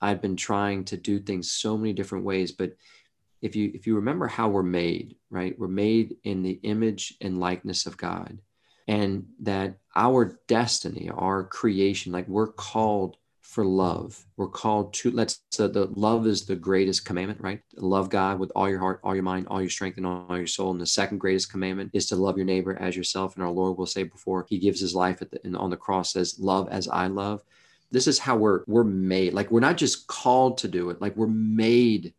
[0.01, 2.53] I've been trying to do things so many different ways.
[2.53, 2.77] But
[3.41, 7.41] if you, if you remember how we're made, right, we're made in the image and
[7.41, 8.39] likeness of God
[8.89, 14.25] and that our destiny, our creation, like we're called for love.
[14.37, 17.61] We're called to let's uh, the love is the greatest commandment, right?
[17.77, 20.47] Love God with all your heart, all your mind, all your strength, and all your
[20.47, 20.71] soul.
[20.71, 23.35] And the second greatest commandment is to love your neighbor as yourself.
[23.35, 26.13] And our Lord will say before He gives His life at the, on the cross
[26.13, 27.43] says, "Love as I love."
[27.91, 29.35] This is how we're we're made.
[29.35, 31.01] Like we're not just called to do it.
[31.01, 32.15] Like we're made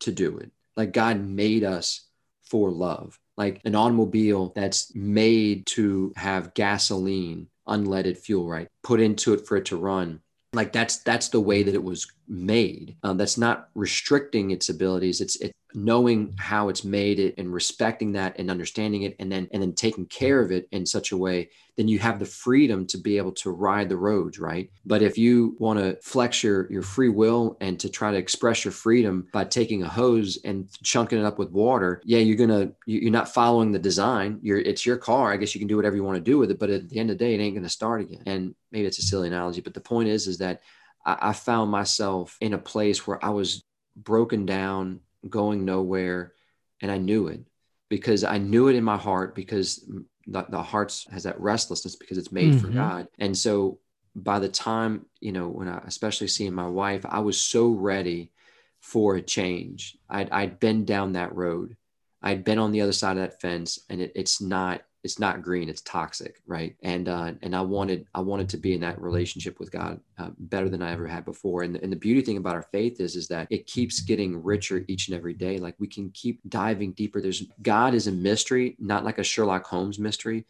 [0.00, 0.50] to do it.
[0.76, 2.08] Like God made us
[2.42, 3.18] for love.
[3.36, 8.68] Like an automobile that's made to have gasoline, unleaded fuel, right?
[8.82, 10.20] Put into it for it to run
[10.52, 12.96] like that's that's the way that it was made.
[13.02, 15.20] Um, that's not restricting its abilities.
[15.20, 19.48] It's it knowing how it's made it and respecting that and understanding it and then
[19.52, 22.84] and then taking care of it in such a way then you have the freedom
[22.86, 24.70] to be able to ride the roads right?
[24.84, 28.64] But if you want to flex your your free will and to try to express
[28.64, 32.72] your freedom by taking a hose and chunking it up with water yeah you're gonna
[32.86, 34.38] you're not following the design.
[34.42, 35.32] You're it's your car.
[35.32, 36.98] I guess you can do whatever you want to do with it but at the
[36.98, 38.22] end of the day it ain't gonna start again.
[38.26, 40.62] And maybe it's a silly analogy but the point is is that
[41.04, 43.64] I, I found myself in a place where i was
[43.96, 46.32] broken down going nowhere.
[46.80, 47.40] And I knew it
[47.88, 49.84] because I knew it in my heart because
[50.26, 52.66] the, the heart has that restlessness because it's made mm-hmm.
[52.66, 53.08] for God.
[53.18, 53.80] And so
[54.14, 58.32] by the time, you know, when I, especially seeing my wife, I was so ready
[58.80, 59.96] for a change.
[60.08, 61.76] I'd, I'd been down that road.
[62.22, 65.42] I'd been on the other side of that fence and it, it's not it's not
[65.42, 66.76] green it's toxic right?
[66.82, 70.30] And uh and i wanted i wanted to be in that relationship with god uh,
[70.38, 71.62] better than i ever had before.
[71.62, 74.84] And, and the beauty thing about our faith is is that it keeps getting richer
[74.88, 75.58] each and every day.
[75.58, 77.20] Like we can keep diving deeper.
[77.20, 80.46] There's god is a mystery not like a sherlock holmes mystery.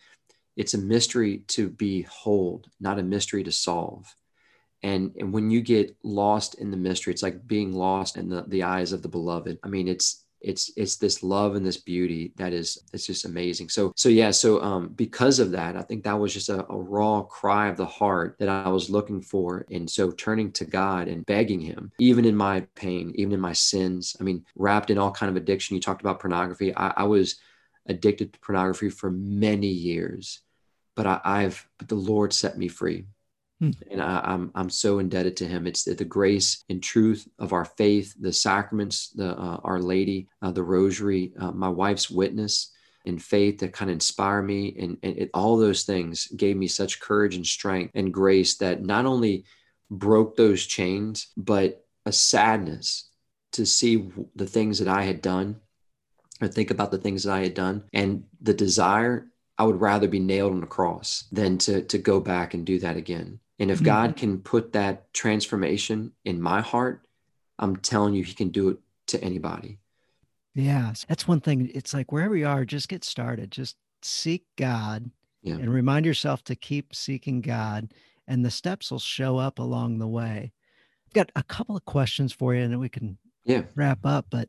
[0.57, 4.14] It's a mystery to behold not a mystery to solve.
[4.82, 8.44] And, and when you get lost in the mystery, it's like being lost in the,
[8.46, 9.59] the eyes of the beloved.
[9.62, 13.68] I mean, it's it's it's this love and this beauty that is it's just amazing.
[13.68, 16.76] So so yeah so um because of that i think that was just a, a,
[16.76, 19.66] raw cry of the heart that i was looking for.
[19.70, 23.53] And so turning to god and begging him even in my pain even in my
[23.53, 25.74] sins i mean wrapped in all kind of addiction.
[25.74, 26.74] You talked about pornography.
[26.76, 27.36] I, I was
[27.86, 30.41] addicted to pornography for many years
[30.95, 33.07] but I, i've but the lord set me free
[33.61, 33.70] Hmm.
[33.90, 35.66] And I, am I'm, I'm so indebted to him.
[35.66, 40.28] It's the, the, grace and truth of our faith, the sacraments, the uh, Our Lady,
[40.40, 42.70] uh, the Rosary, uh, my wife's witness
[43.04, 46.68] and faith that kind of inspire me, and, and it, all those things gave me
[46.68, 49.44] such courage and strength and grace that not only
[49.90, 53.09] broke those chains, but a sadness
[53.52, 55.56] to see the things that I had done,
[56.40, 60.06] or think about the things that I had done, and the desire I would rather
[60.06, 63.40] be nailed on a cross than to, to go back and do that again.
[63.59, 63.86] And if mm-hmm.
[63.86, 67.06] God can put that transformation in my heart,
[67.59, 68.78] I'm telling you, He can do it
[69.09, 69.78] to anybody.
[70.54, 71.70] Yeah, that's one thing.
[71.74, 73.50] It's like wherever you are, just get started.
[73.50, 75.11] Just seek God
[75.42, 75.54] yeah.
[75.54, 77.92] and remind yourself to keep seeking God,
[78.26, 80.52] and the steps will show up along the way.
[81.06, 83.62] I've got a couple of questions for you, and then we can yeah.
[83.74, 84.26] wrap up.
[84.30, 84.48] But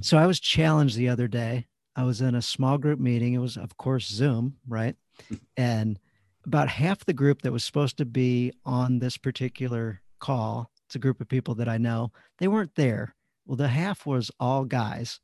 [0.00, 1.66] so I was challenged the other day.
[1.96, 3.34] I was in a small group meeting.
[3.34, 4.96] It was, of course, Zoom, right?
[5.56, 5.98] and
[6.44, 11.00] about half the group that was supposed to be on this particular call, it's a
[11.00, 13.14] group of people that I know, they weren't there.
[13.46, 15.20] Well, the half was all guys.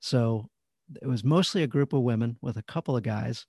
[0.00, 0.48] So
[1.00, 3.46] it was mostly a group of women with a couple of guys.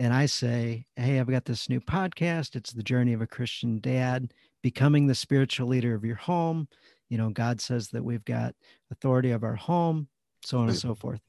[0.00, 2.56] And I say, Hey, I've got this new podcast.
[2.56, 4.32] It's the journey of a Christian dad,
[4.62, 6.68] becoming the spiritual leader of your home.
[7.08, 8.54] You know, God says that we've got
[8.90, 10.08] authority of our home,
[10.44, 11.20] so on and so forth.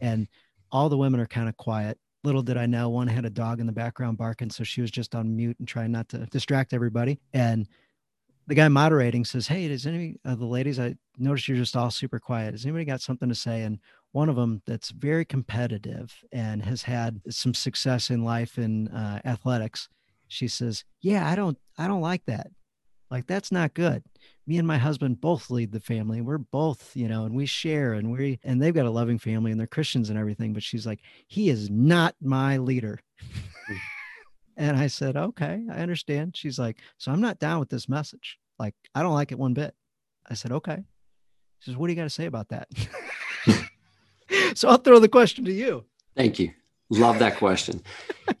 [0.00, 0.28] And
[0.70, 3.60] all the women are kind of quiet little did I know, one had a dog
[3.60, 4.50] in the background barking.
[4.50, 7.20] So she was just on mute and trying not to distract everybody.
[7.32, 7.68] And
[8.46, 11.90] the guy moderating says, Hey, does any of the ladies, I noticed you're just all
[11.90, 12.54] super quiet.
[12.54, 13.62] Has anybody got something to say?
[13.62, 13.78] And
[14.12, 19.20] one of them that's very competitive and has had some success in life in uh,
[19.24, 19.88] athletics,
[20.28, 22.48] she says, Yeah, I don't, I don't like that.
[23.10, 24.02] Like, that's not good
[24.46, 26.20] me and my husband both lead the family.
[26.20, 29.50] We're both, you know, and we share and we and they've got a loving family
[29.50, 30.52] and they're Christians and everything.
[30.52, 33.00] But she's like, he is not my leader.
[33.66, 33.74] Hmm.
[34.56, 36.36] and I said, okay, I understand.
[36.36, 38.38] She's like, so I'm not down with this message.
[38.58, 39.74] Like, I don't like it one bit.
[40.28, 40.84] I said, okay.
[41.60, 42.68] She says, what do you got to say about that?
[44.54, 45.84] so I'll throw the question to you.
[46.16, 46.52] Thank you.
[46.90, 47.82] Love that question.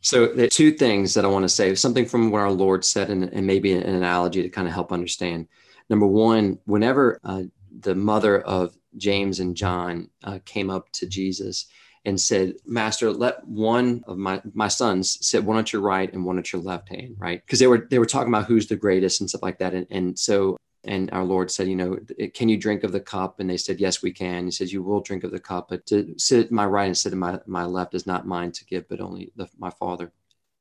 [0.00, 1.74] so there are two things that I want to say.
[1.74, 4.92] Something from what our Lord said, and, and maybe an analogy to kind of help
[4.92, 5.48] understand.
[5.90, 7.44] Number one, whenever uh,
[7.80, 11.66] the mother of James and John uh, came up to Jesus
[12.04, 16.24] and said, Master, let one of my, my sons sit one at your right and
[16.24, 17.44] one at your left hand, right?
[17.44, 19.72] Because they were they were talking about who's the greatest and stuff like that.
[19.72, 21.98] And, and so and our Lord said, you know,
[22.34, 23.40] can you drink of the cup?
[23.40, 24.44] And they said, yes, we can.
[24.44, 26.96] He says, you will drink of the cup, but to sit at my right and
[26.96, 30.12] sit at my, my left is not mine to give, but only the, my Father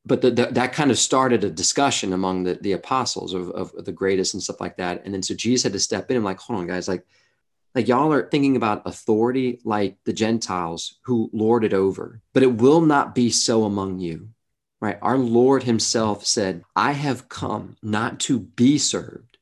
[0.05, 3.85] but the, the, that kind of started a discussion among the, the apostles of, of
[3.85, 5.01] the greatest and stuff like that.
[5.05, 7.05] And then so Jesus had to step in and like, hold on, guys, like,
[7.73, 12.57] like y'all are thinking about authority like the Gentiles who lord it over, but it
[12.57, 14.29] will not be so among you.
[14.81, 14.99] Right.
[15.01, 19.32] Our Lord Himself said, I have come not to be served,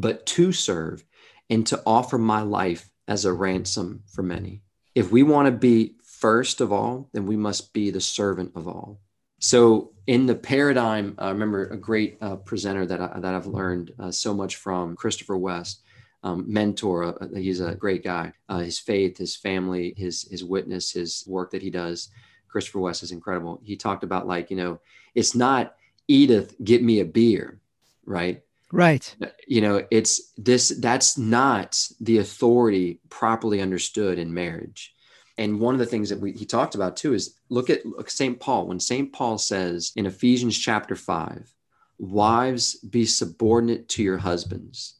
[0.00, 1.04] but to serve
[1.50, 4.62] and to offer my life as a ransom for many.
[4.94, 8.66] If we want to be first of all, then we must be the servant of
[8.66, 9.00] all.
[9.40, 13.92] So in the paradigm, I remember a great uh, presenter that, I, that I've learned
[13.98, 15.82] uh, so much from, Christopher West,
[16.24, 17.22] um, mentor.
[17.22, 18.32] Uh, he's a great guy.
[18.48, 22.08] Uh, his faith, his family, his his witness, his work that he does.
[22.48, 23.60] Christopher West is incredible.
[23.62, 24.80] He talked about like you know,
[25.14, 25.76] it's not
[26.08, 27.60] Edith, get me a beer,
[28.04, 28.42] right?
[28.70, 29.14] Right.
[29.22, 30.68] Uh, you know, it's this.
[30.68, 34.94] That's not the authority properly understood in marriage
[35.38, 38.38] and one of the things that we, he talked about too is look at St.
[38.38, 38.66] Paul.
[38.66, 39.12] When St.
[39.12, 41.54] Paul says in Ephesians chapter 5,
[41.98, 44.96] wives be subordinate to your husbands,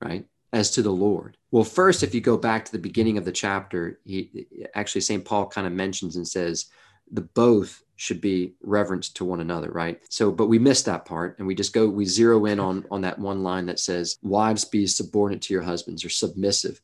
[0.00, 0.24] right?
[0.52, 1.36] As to the Lord.
[1.50, 5.24] Well, first, if you go back to the beginning of the chapter, he actually St.
[5.24, 6.66] Paul kind of mentions and says
[7.10, 10.00] the both should be reverence to one another, right?
[10.08, 13.02] So, but we miss that part and we just go, we zero in on, on
[13.02, 16.80] that one line that says, wives be subordinate to your husbands or submissive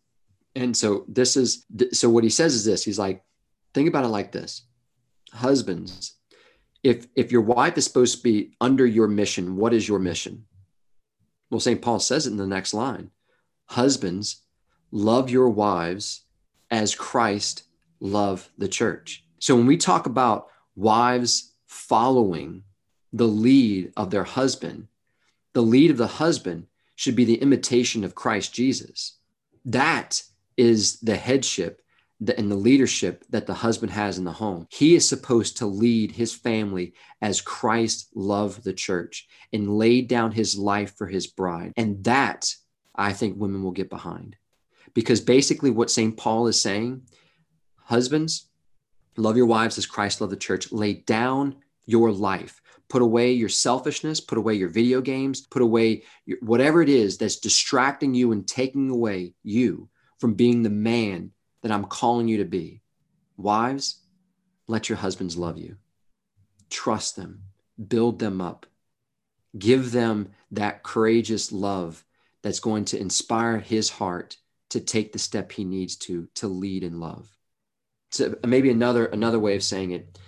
[0.56, 2.82] and so this is so what he says is this.
[2.82, 3.22] He's like,
[3.74, 4.62] think about it like this.
[5.32, 6.14] Husbands,
[6.82, 10.46] if if your wife is supposed to be under your mission, what is your mission?
[11.50, 11.82] Well, St.
[11.82, 13.10] Paul says it in the next line.
[13.66, 14.42] Husbands,
[14.90, 16.22] love your wives
[16.70, 17.64] as Christ
[18.00, 19.24] loved the church.
[19.38, 22.62] So when we talk about wives following
[23.12, 24.88] the lead of their husband,
[25.54, 29.18] the lead of the husband should be the imitation of Christ Jesus.
[29.64, 30.22] That
[30.56, 31.82] is the headship
[32.36, 34.66] and the leadership that the husband has in the home.
[34.70, 40.32] He is supposed to lead his family as Christ loved the church and laid down
[40.32, 41.72] his life for his bride.
[41.76, 42.54] And that
[42.94, 44.36] I think women will get behind.
[44.94, 46.16] Because basically, what St.
[46.16, 47.02] Paul is saying
[47.76, 48.48] husbands,
[49.16, 51.56] love your wives as Christ loved the church, lay down
[51.86, 52.60] your life.
[52.88, 57.18] Put away your selfishness, put away your video games, put away your, whatever it is
[57.18, 59.88] that's distracting you and taking away you
[60.18, 62.82] from being the man that I'm calling you to be.
[63.36, 64.02] Wives,
[64.68, 65.76] let your husbands love you.
[66.70, 67.42] Trust them,
[67.88, 68.66] build them up,
[69.58, 72.04] give them that courageous love
[72.42, 74.36] that's going to inspire his heart
[74.70, 77.35] to take the step he needs to to lead in love.
[78.16, 80.18] So maybe another another way of saying it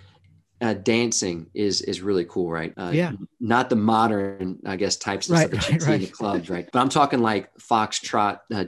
[0.61, 2.73] uh, dancing is is really cool, right?
[2.77, 3.13] Uh, yeah.
[3.39, 5.95] Not the modern, I guess, types of right, stuff that you right, see right.
[5.95, 6.69] in the clubs, right?
[6.71, 8.63] But I'm talking like foxtrot, uh,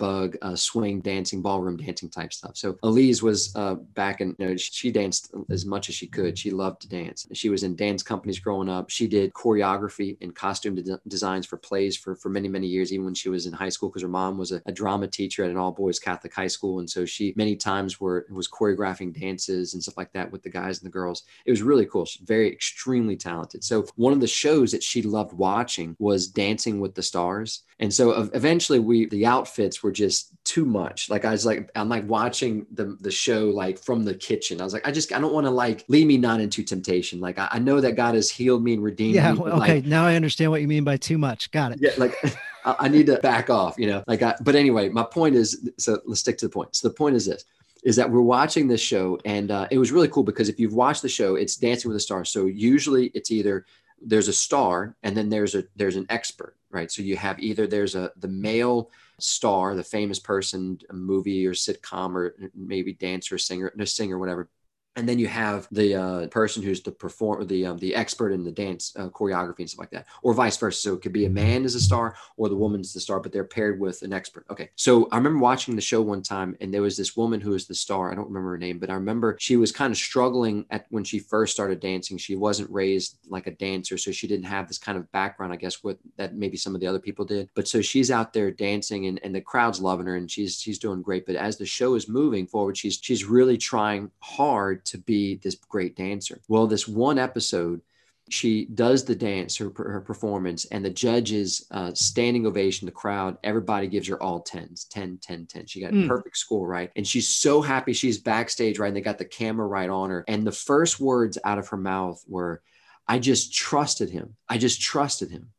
[0.00, 2.56] jitterbug, uh, swing dancing, ballroom dancing type stuff.
[2.56, 6.38] So Elise was uh, back in, you know, she danced as much as she could.
[6.38, 7.26] She loved to dance.
[7.32, 8.90] She was in dance companies growing up.
[8.90, 13.04] She did choreography and costume de- designs for plays for for many many years, even
[13.04, 15.50] when she was in high school, because her mom was a, a drama teacher at
[15.50, 19.74] an all boys Catholic high school, and so she many times were was choreographing dances
[19.74, 22.04] and stuff like that with the guys and the girls it was really cool.
[22.04, 23.64] She's very extremely talented.
[23.64, 27.62] So one of the shows that she loved watching was Dancing with the Stars.
[27.78, 31.10] And so eventually we the outfits were just too much.
[31.10, 34.60] Like I was like, I'm like watching the the show like from the kitchen.
[34.60, 37.20] I was like, I just I don't want to like lead me not into temptation.
[37.20, 39.38] Like I, I, know that God has healed me and redeemed yeah, me.
[39.38, 39.74] Yeah, okay.
[39.76, 41.50] Like, now I understand what you mean by too much.
[41.50, 41.78] Got it.
[41.80, 42.16] Yeah, like
[42.64, 44.02] I need to back off, you know.
[44.06, 46.74] Like I, but anyway, my point is so let's stick to the point.
[46.76, 47.44] So the point is this
[47.82, 50.74] is that we're watching this show and uh, it was really cool because if you've
[50.74, 53.64] watched the show it's dancing with the stars so usually it's either
[54.02, 57.66] there's a star and then there's a there's an expert right so you have either
[57.66, 58.90] there's a the male
[59.22, 64.18] star the famous person a movie or sitcom or uh, maybe dancer singer no singer
[64.18, 64.48] whatever
[64.96, 68.44] and then you have the uh, person who's the perform the um, the expert in
[68.44, 70.80] the dance uh, choreography and stuff like that, or vice versa.
[70.80, 73.32] So it could be a man as a star or the woman's the star, but
[73.32, 74.46] they're paired with an expert.
[74.50, 77.50] Okay, so I remember watching the show one time, and there was this woman who
[77.50, 78.10] was the star.
[78.10, 81.04] I don't remember her name, but I remember she was kind of struggling at when
[81.04, 82.18] she first started dancing.
[82.18, 85.56] She wasn't raised like a dancer, so she didn't have this kind of background, I
[85.56, 87.48] guess, with that maybe some of the other people did.
[87.54, 90.80] But so she's out there dancing, and, and the crowd's loving her, and she's she's
[90.80, 91.26] doing great.
[91.26, 95.54] But as the show is moving forward, she's she's really trying hard to be this
[95.54, 96.40] great dancer.
[96.48, 97.80] Well, this one episode,
[98.28, 103.38] she does the dance, her, her performance, and the judges uh, standing ovation, the crowd,
[103.42, 105.66] everybody gives her all tens 10, 10, 10.
[105.66, 106.06] She got mm.
[106.06, 106.90] perfect score, right?
[106.94, 108.88] And she's so happy she's backstage, right?
[108.88, 110.24] And they got the camera right on her.
[110.28, 112.62] And the first words out of her mouth were,
[113.08, 114.36] I just trusted him.
[114.48, 115.50] I just trusted him.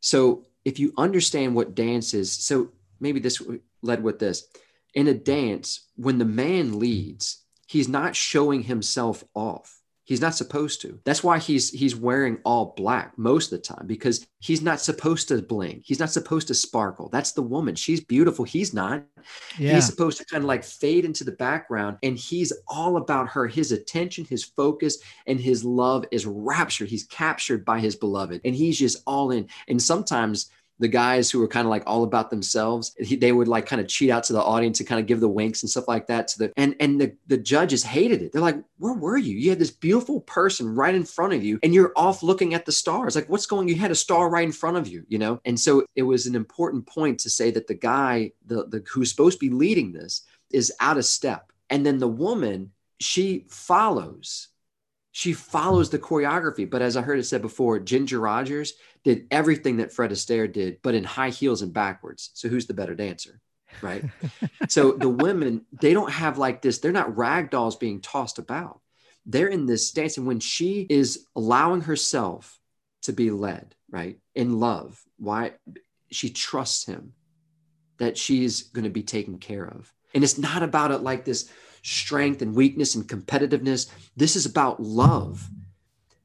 [0.00, 3.40] So if you understand what dance is, so maybe this
[3.82, 4.46] led with this.
[4.94, 7.41] In a dance, when the man leads,
[7.72, 9.78] he's not showing himself off.
[10.04, 11.00] He's not supposed to.
[11.04, 15.28] That's why he's he's wearing all black most of the time because he's not supposed
[15.28, 15.80] to bling.
[15.86, 17.08] He's not supposed to sparkle.
[17.08, 17.76] That's the woman.
[17.76, 18.44] She's beautiful.
[18.44, 19.04] He's not.
[19.58, 19.74] Yeah.
[19.74, 23.46] He's supposed to kind of like fade into the background and he's all about her.
[23.46, 26.88] His attention, his focus, and his love is raptured.
[26.88, 29.48] He's captured by his beloved and he's just all in.
[29.68, 33.48] And sometimes the guys who were kind of like all about themselves he, they would
[33.48, 35.70] like kind of cheat out to the audience and kind of give the winks and
[35.70, 38.32] stuff like that to the and and the, the judges hated it.
[38.32, 39.36] They're like where were you?
[39.36, 42.66] You had this beautiful person right in front of you and you're off looking at
[42.66, 43.14] the stars.
[43.14, 45.40] Like what's going you had a star right in front of you you know?
[45.44, 49.10] And so it was an important point to say that the guy the, the who's
[49.10, 51.52] supposed to be leading this is out of step.
[51.70, 54.48] And then the woman she follows
[55.12, 56.68] she follows the choreography.
[56.68, 58.72] But as I heard it said before, Ginger Rogers
[59.04, 62.30] did everything that Fred Astaire did, but in high heels and backwards.
[62.32, 63.38] So who's the better dancer?
[63.82, 64.04] Right.
[64.68, 68.80] so the women, they don't have like this, they're not rag dolls being tossed about.
[69.26, 70.16] They're in this dance.
[70.16, 72.58] And when she is allowing herself
[73.02, 75.52] to be led, right, in love, why
[76.10, 77.12] she trusts him
[77.98, 79.92] that she's going to be taken care of.
[80.14, 81.50] And it's not about it like this
[81.82, 83.90] strength and weakness and competitiveness.
[84.16, 85.48] This is about love.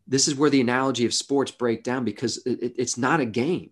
[0.08, 3.72] This is where the analogy of sports break down because it, it's not a game.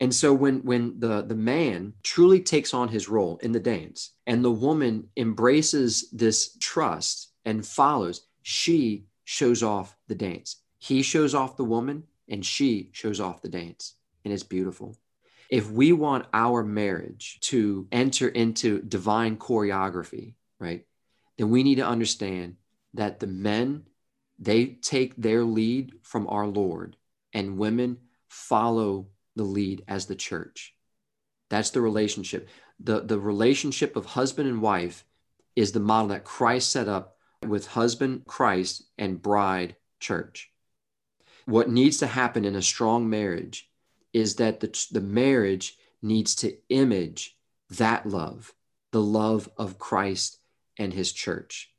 [0.00, 4.10] And so when when the the man truly takes on his role in the dance
[4.26, 10.56] and the woman embraces this trust and follows, she shows off the dance.
[10.78, 13.94] He shows off the woman and she shows off the dance.
[14.24, 14.96] And it's beautiful.
[15.48, 20.84] If we want our marriage to enter into divine choreography, right?
[21.38, 22.56] Then we need to understand
[22.94, 23.84] that the men,
[24.38, 26.96] they take their lead from our Lord,
[27.32, 30.74] and women follow the lead as the church.
[31.48, 32.48] That's the relationship.
[32.80, 35.04] The, the relationship of husband and wife
[35.54, 37.16] is the model that Christ set up
[37.46, 40.50] with husband, Christ, and bride, church.
[41.46, 43.68] What needs to happen in a strong marriage
[44.12, 47.36] is that the, the marriage needs to image
[47.70, 48.52] that love,
[48.90, 50.38] the love of Christ
[50.78, 51.70] and his church.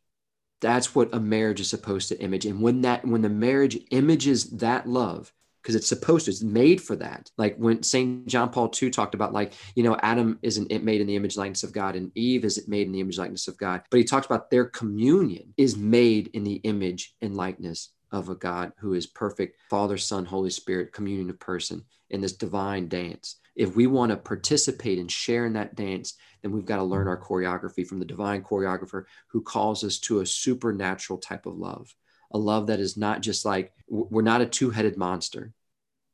[0.62, 2.46] That's what a marriage is supposed to image.
[2.46, 6.82] And when that when the marriage images that love, because it's supposed to, it's made
[6.82, 7.30] for that.
[7.38, 8.28] Like when St.
[8.28, 11.38] John Paul II talked about, like, you know, Adam isn't it made in the image
[11.38, 13.82] likeness of God, and Eve isn't made in the image likeness of God.
[13.90, 18.36] But he talks about their communion is made in the image and likeness of a
[18.36, 23.38] God who is perfect, Father, Son, Holy Spirit, communion of person in this divine dance.
[23.56, 27.08] If we want to participate and share in that dance, then we've got to learn
[27.08, 31.96] our choreography from the divine choreographer who calls us to a supernatural type of love,
[32.32, 35.54] a love that is not just like we're not a two headed monster.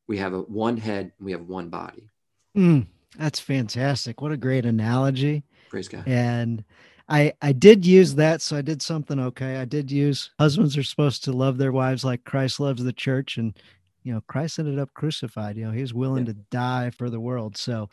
[0.08, 2.10] We have a one head and we have one body.
[2.58, 2.88] Mm,
[3.18, 4.22] that's fantastic.
[4.22, 5.44] What a great analogy.
[5.70, 6.08] Praise God.
[6.08, 6.64] And
[7.08, 9.58] I I did use that, so I did something okay.
[9.58, 13.38] I did use husbands are supposed to love their wives like Christ loves the church,
[13.38, 13.58] and
[14.04, 15.58] you know Christ ended up crucified.
[15.58, 16.34] You know he was willing yeah.
[16.34, 17.58] to die for the world.
[17.58, 17.89] So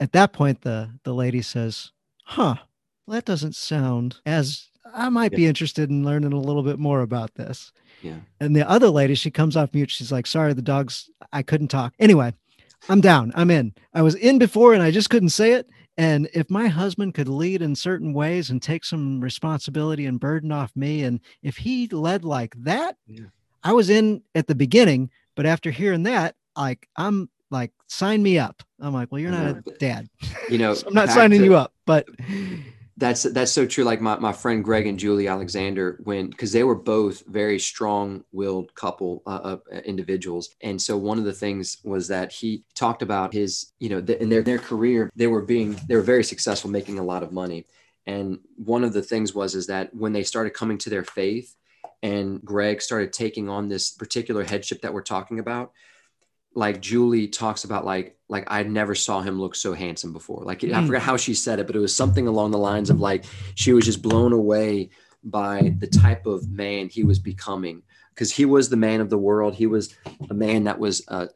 [0.00, 1.92] at that point, the the lady says,
[2.24, 2.56] "Huh,
[3.06, 5.36] well, that doesn't sound as I might yeah.
[5.36, 7.72] be interested in learning a little bit more about this."
[8.02, 8.18] Yeah.
[8.40, 9.90] And the other lady, she comes off mute.
[9.90, 11.10] She's like, "Sorry, the dogs.
[11.32, 12.32] I couldn't talk." Anyway,
[12.88, 13.32] I'm down.
[13.34, 13.74] I'm in.
[13.94, 15.68] I was in before and I just couldn't say it.
[15.96, 20.52] And if my husband could lead in certain ways and take some responsibility and burden
[20.52, 23.26] off me, and if he led like that, yeah.
[23.64, 28.40] I was in at the beginning, but after hearing that, like I'm like, sign me
[28.40, 28.60] up.
[28.80, 30.08] I'm like, well, you're not a dad.
[30.50, 32.08] You know, so I'm not signing to, you up, but
[32.96, 33.84] that's that's so true.
[33.84, 38.74] Like my, my friend Greg and Julie Alexander, when because they were both very strong-willed
[38.74, 43.32] couple uh, uh, individuals, and so one of the things was that he talked about
[43.32, 46.68] his, you know, the, in their their career, they were being they were very successful,
[46.68, 47.64] making a lot of money,
[48.06, 51.54] and one of the things was is that when they started coming to their faith,
[52.02, 55.72] and Greg started taking on this particular headship that we're talking about,
[56.54, 60.44] like Julie talks about like like I never saw him look so handsome before.
[60.44, 60.74] Like mm.
[60.74, 63.24] I forgot how she said it, but it was something along the lines of like
[63.54, 64.90] she was just blown away
[65.24, 67.82] by the type of man he was becoming
[68.14, 69.54] because he was the man of the world.
[69.54, 69.94] He was
[70.30, 71.26] a man that was uh,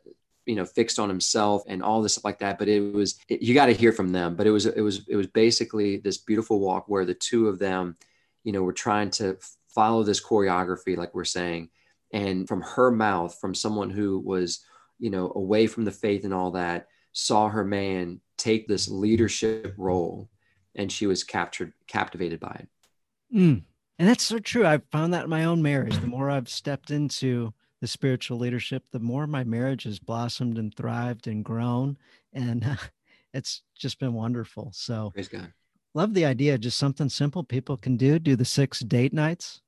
[0.47, 2.59] you know fixed on himself and all this stuff like that.
[2.59, 4.35] But it was it, you got to hear from them.
[4.35, 7.59] But it was it was it was basically this beautiful walk where the two of
[7.59, 7.97] them,
[8.45, 9.37] you know, were trying to
[9.75, 11.71] follow this choreography, like we're saying,
[12.13, 14.65] and from her mouth, from someone who was
[15.03, 19.75] you know, away from the faith and all that, saw her man take this leadership
[19.77, 20.31] role
[20.77, 22.69] and she was captured, captivated by it.
[23.37, 23.63] Mm.
[23.99, 24.65] And that's so true.
[24.65, 25.99] I've found that in my own marriage.
[25.99, 30.73] The more I've stepped into the spiritual leadership, the more my marriage has blossomed and
[30.73, 31.99] thrived and grown.
[32.33, 32.77] And uh,
[33.35, 34.71] it's just been wonderful.
[34.73, 35.53] So, Praise God.
[35.95, 36.59] Love the idea.
[36.59, 38.19] Just something simple people can do.
[38.19, 39.63] Do the six date nights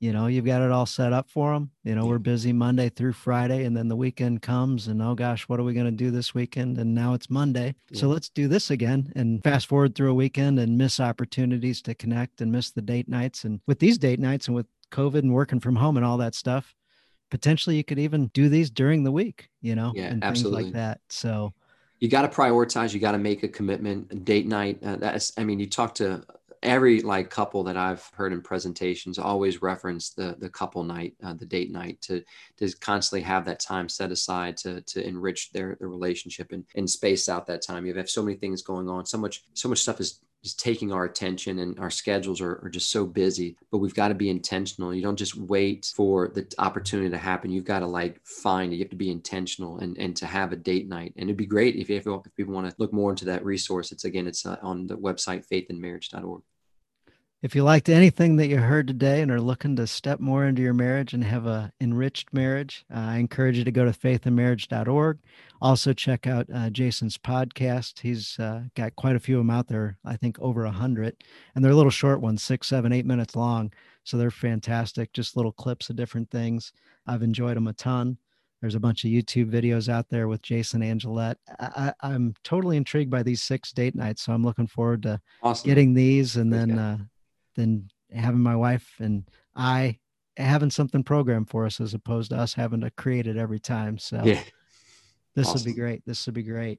[0.00, 2.88] you know you've got it all set up for them you know we're busy monday
[2.88, 5.92] through friday and then the weekend comes and oh gosh what are we going to
[5.92, 7.98] do this weekend and now it's monday yeah.
[7.98, 11.94] so let's do this again and fast forward through a weekend and miss opportunities to
[11.94, 15.32] connect and miss the date nights and with these date nights and with covid and
[15.32, 16.74] working from home and all that stuff
[17.30, 20.64] potentially you could even do these during the week you know yeah, and absolutely.
[20.64, 21.52] things like that so
[21.98, 25.44] you got to prioritize you got to make a commitment date night uh, that's i
[25.44, 26.22] mean you talk to
[26.62, 31.34] every like couple that I've heard in presentations always reference the the couple night, uh,
[31.34, 32.22] the date night, to
[32.58, 36.90] to constantly have that time set aside to to enrich their their relationship and and
[36.90, 37.86] space out that time.
[37.86, 40.92] You have so many things going on, so much so much stuff is is taking
[40.92, 44.30] our attention and our schedules are, are just so busy but we've got to be
[44.30, 44.94] intentional.
[44.94, 47.50] You don't just wait for the opportunity to happen.
[47.50, 48.76] You've got to like find it.
[48.76, 51.12] You have to be intentional and and to have a date night.
[51.16, 53.92] And it'd be great if, if, if people want to look more into that resource.
[53.92, 56.42] It's again it's uh, on the website faithandmarriage.org
[57.42, 60.62] if you liked anything that you heard today and are looking to step more into
[60.62, 65.18] your marriage and have a enriched marriage, uh, I encourage you to go to faithandmarriage.org.
[65.60, 68.00] Also check out uh, Jason's podcast.
[68.00, 69.98] He's uh, got quite a few of them out there.
[70.04, 73.72] I think over a hundred, and they're little short ones, six, seven, eight minutes long.
[74.04, 75.12] So they're fantastic.
[75.12, 76.72] Just little clips of different things.
[77.06, 78.18] I've enjoyed them a ton.
[78.60, 81.36] There's a bunch of YouTube videos out there with Jason Angelette.
[81.60, 85.68] I, am totally intrigued by these six date nights, so I'm looking forward to awesome.
[85.68, 86.98] getting these and then uh,
[87.56, 89.98] than having my wife and I
[90.36, 93.98] having something programmed for us as opposed to us having to create it every time.
[93.98, 94.40] So yeah.
[95.34, 95.60] this awesome.
[95.60, 96.02] would be great.
[96.06, 96.78] This would be great.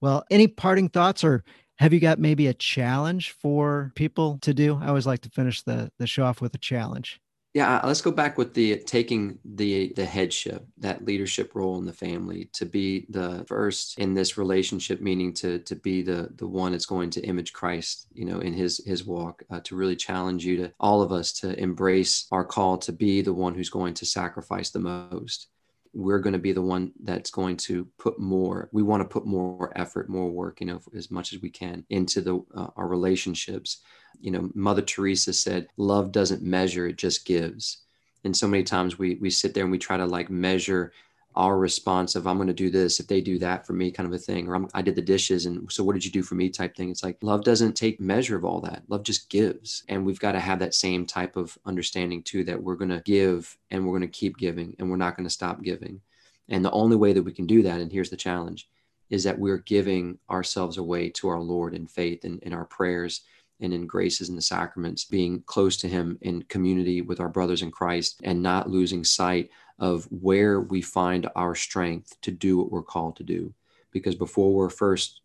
[0.00, 1.44] Well, any parting thoughts or
[1.78, 4.78] have you got maybe a challenge for people to do?
[4.80, 7.20] I always like to finish the the show off with a challenge.
[7.54, 11.92] Yeah, let's go back with the taking the the headship, that leadership role in the
[11.92, 16.72] family, to be the first in this relationship, meaning to to be the the one
[16.72, 20.46] that's going to image Christ, you know, in his his walk, uh, to really challenge
[20.46, 23.92] you to all of us to embrace our call to be the one who's going
[23.94, 25.48] to sacrifice the most.
[25.94, 28.68] We're going to be the one that's going to put more.
[28.72, 31.84] We want to put more effort, more work, you know, as much as we can
[31.90, 33.82] into the uh, our relationships
[34.22, 37.78] you know, Mother Teresa said, love doesn't measure, it just gives.
[38.24, 40.92] And so many times we we sit there and we try to like measure
[41.34, 44.06] our response of I'm going to do this if they do that for me kind
[44.06, 46.34] of a thing or i did the dishes and so what did you do for
[46.34, 46.50] me?
[46.50, 46.90] type thing.
[46.90, 48.82] It's like love doesn't take measure of all that.
[48.88, 52.62] Love just gives and we've got to have that same type of understanding too that
[52.62, 55.30] we're going to give and we're going to keep giving and we're not going to
[55.30, 56.00] stop giving.
[56.48, 58.68] And the only way that we can do that and here's the challenge
[59.08, 63.22] is that we're giving ourselves away to our lord in faith and in our prayers
[63.62, 67.62] and in graces and the sacraments, being close to Him in community with our brothers
[67.62, 72.70] in Christ and not losing sight of where we find our strength to do what
[72.70, 73.54] we're called to do.
[73.90, 75.21] Because before we're first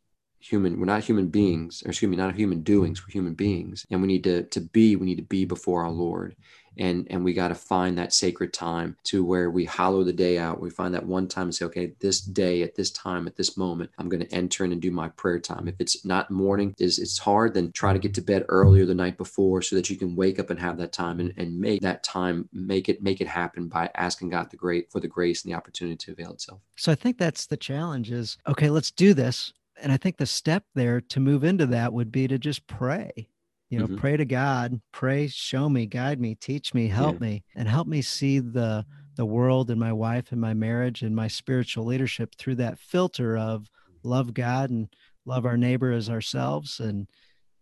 [0.47, 1.31] human, we're not human mm-hmm.
[1.31, 3.85] beings, or excuse me, not human doings, we're human beings.
[3.89, 6.35] And we need to, to be, we need to be before our Lord.
[6.79, 10.37] And and we got to find that sacred time to where we hollow the day
[10.37, 10.61] out.
[10.61, 13.57] We find that one time and say okay this day at this time at this
[13.57, 15.67] moment i'm going to enter in and do my prayer time.
[15.67, 18.93] If it's not morning is it's hard then try to get to bed earlier the
[18.93, 21.81] night before so that you can wake up and have that time and, and make
[21.81, 25.43] that time make it make it happen by asking god the great for the grace
[25.43, 26.59] and the opportunity to avail itself.
[26.75, 30.25] So i think that's the challenge is okay let's do this and i think the
[30.25, 33.29] step there to move into that would be to just pray
[33.69, 33.97] you know mm-hmm.
[33.97, 37.27] pray to god pray show me guide me teach me help yeah.
[37.27, 38.85] me and help me see the
[39.15, 43.37] the world and my wife and my marriage and my spiritual leadership through that filter
[43.37, 43.69] of
[44.03, 44.89] love god and
[45.25, 47.07] love our neighbor as ourselves and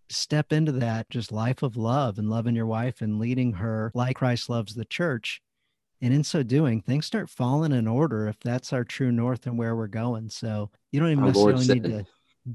[0.10, 4.18] step into that just life of love and loving your wife and leading her like
[4.18, 5.42] christ loves the church
[6.02, 9.58] and in so doing things start falling in order if that's our true north and
[9.58, 12.06] where we're going so you don't even our necessarily need to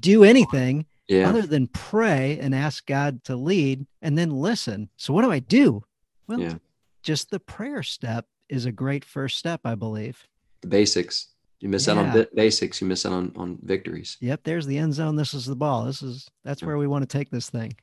[0.00, 1.28] do anything yeah.
[1.28, 4.88] other than pray and ask God to lead and then listen.
[4.96, 5.84] So what do I do?
[6.26, 6.54] Well, yeah.
[7.02, 10.26] just the prayer step is a great first step, I believe.
[10.62, 11.28] The basics.
[11.58, 11.92] You miss yeah.
[11.92, 14.16] out on basics, you miss out on, on victories.
[14.20, 15.16] Yep, there's the end zone.
[15.16, 15.84] This is the ball.
[15.84, 17.76] This is that's where we want to take this thing.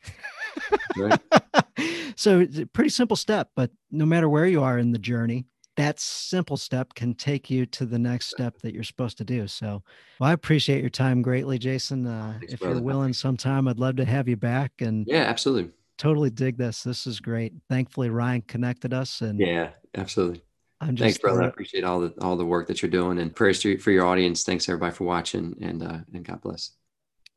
[2.16, 5.46] so it's a pretty simple step, but no matter where you are in the journey,
[5.78, 9.48] that simple step can take you to the next step that you're supposed to do.
[9.48, 9.84] So,
[10.20, 12.06] well, I appreciate your time greatly, Jason.
[12.06, 12.76] Uh, Thanks, if brother.
[12.76, 14.74] you're willing sometime, I'd love to have you back.
[14.82, 15.72] And yeah, absolutely.
[15.98, 16.84] Totally dig this.
[16.84, 17.54] This is great.
[17.70, 19.22] Thankfully, Ryan connected us.
[19.22, 20.42] And yeah, absolutely.
[20.82, 21.44] I'm just, Thanks, brother.
[21.44, 23.92] Uh, I appreciate all the all the work that you're doing and prayers to, for
[23.92, 24.44] your audience.
[24.44, 26.72] Thanks everybody for watching and uh, and God bless.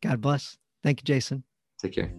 [0.02, 0.56] God bless.
[0.82, 1.44] Thank you, Jason.
[1.80, 2.12] Take care.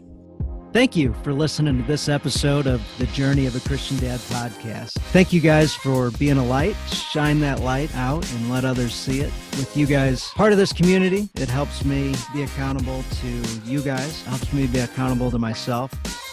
[0.74, 4.94] Thank you for listening to this episode of the Journey of a Christian Dad podcast.
[5.12, 6.78] Thank you guys for being a light.
[6.88, 9.34] Shine that light out and let others see it.
[9.58, 13.28] With you guys part of this community, it helps me be accountable to
[13.66, 15.92] you guys, helps me be accountable to myself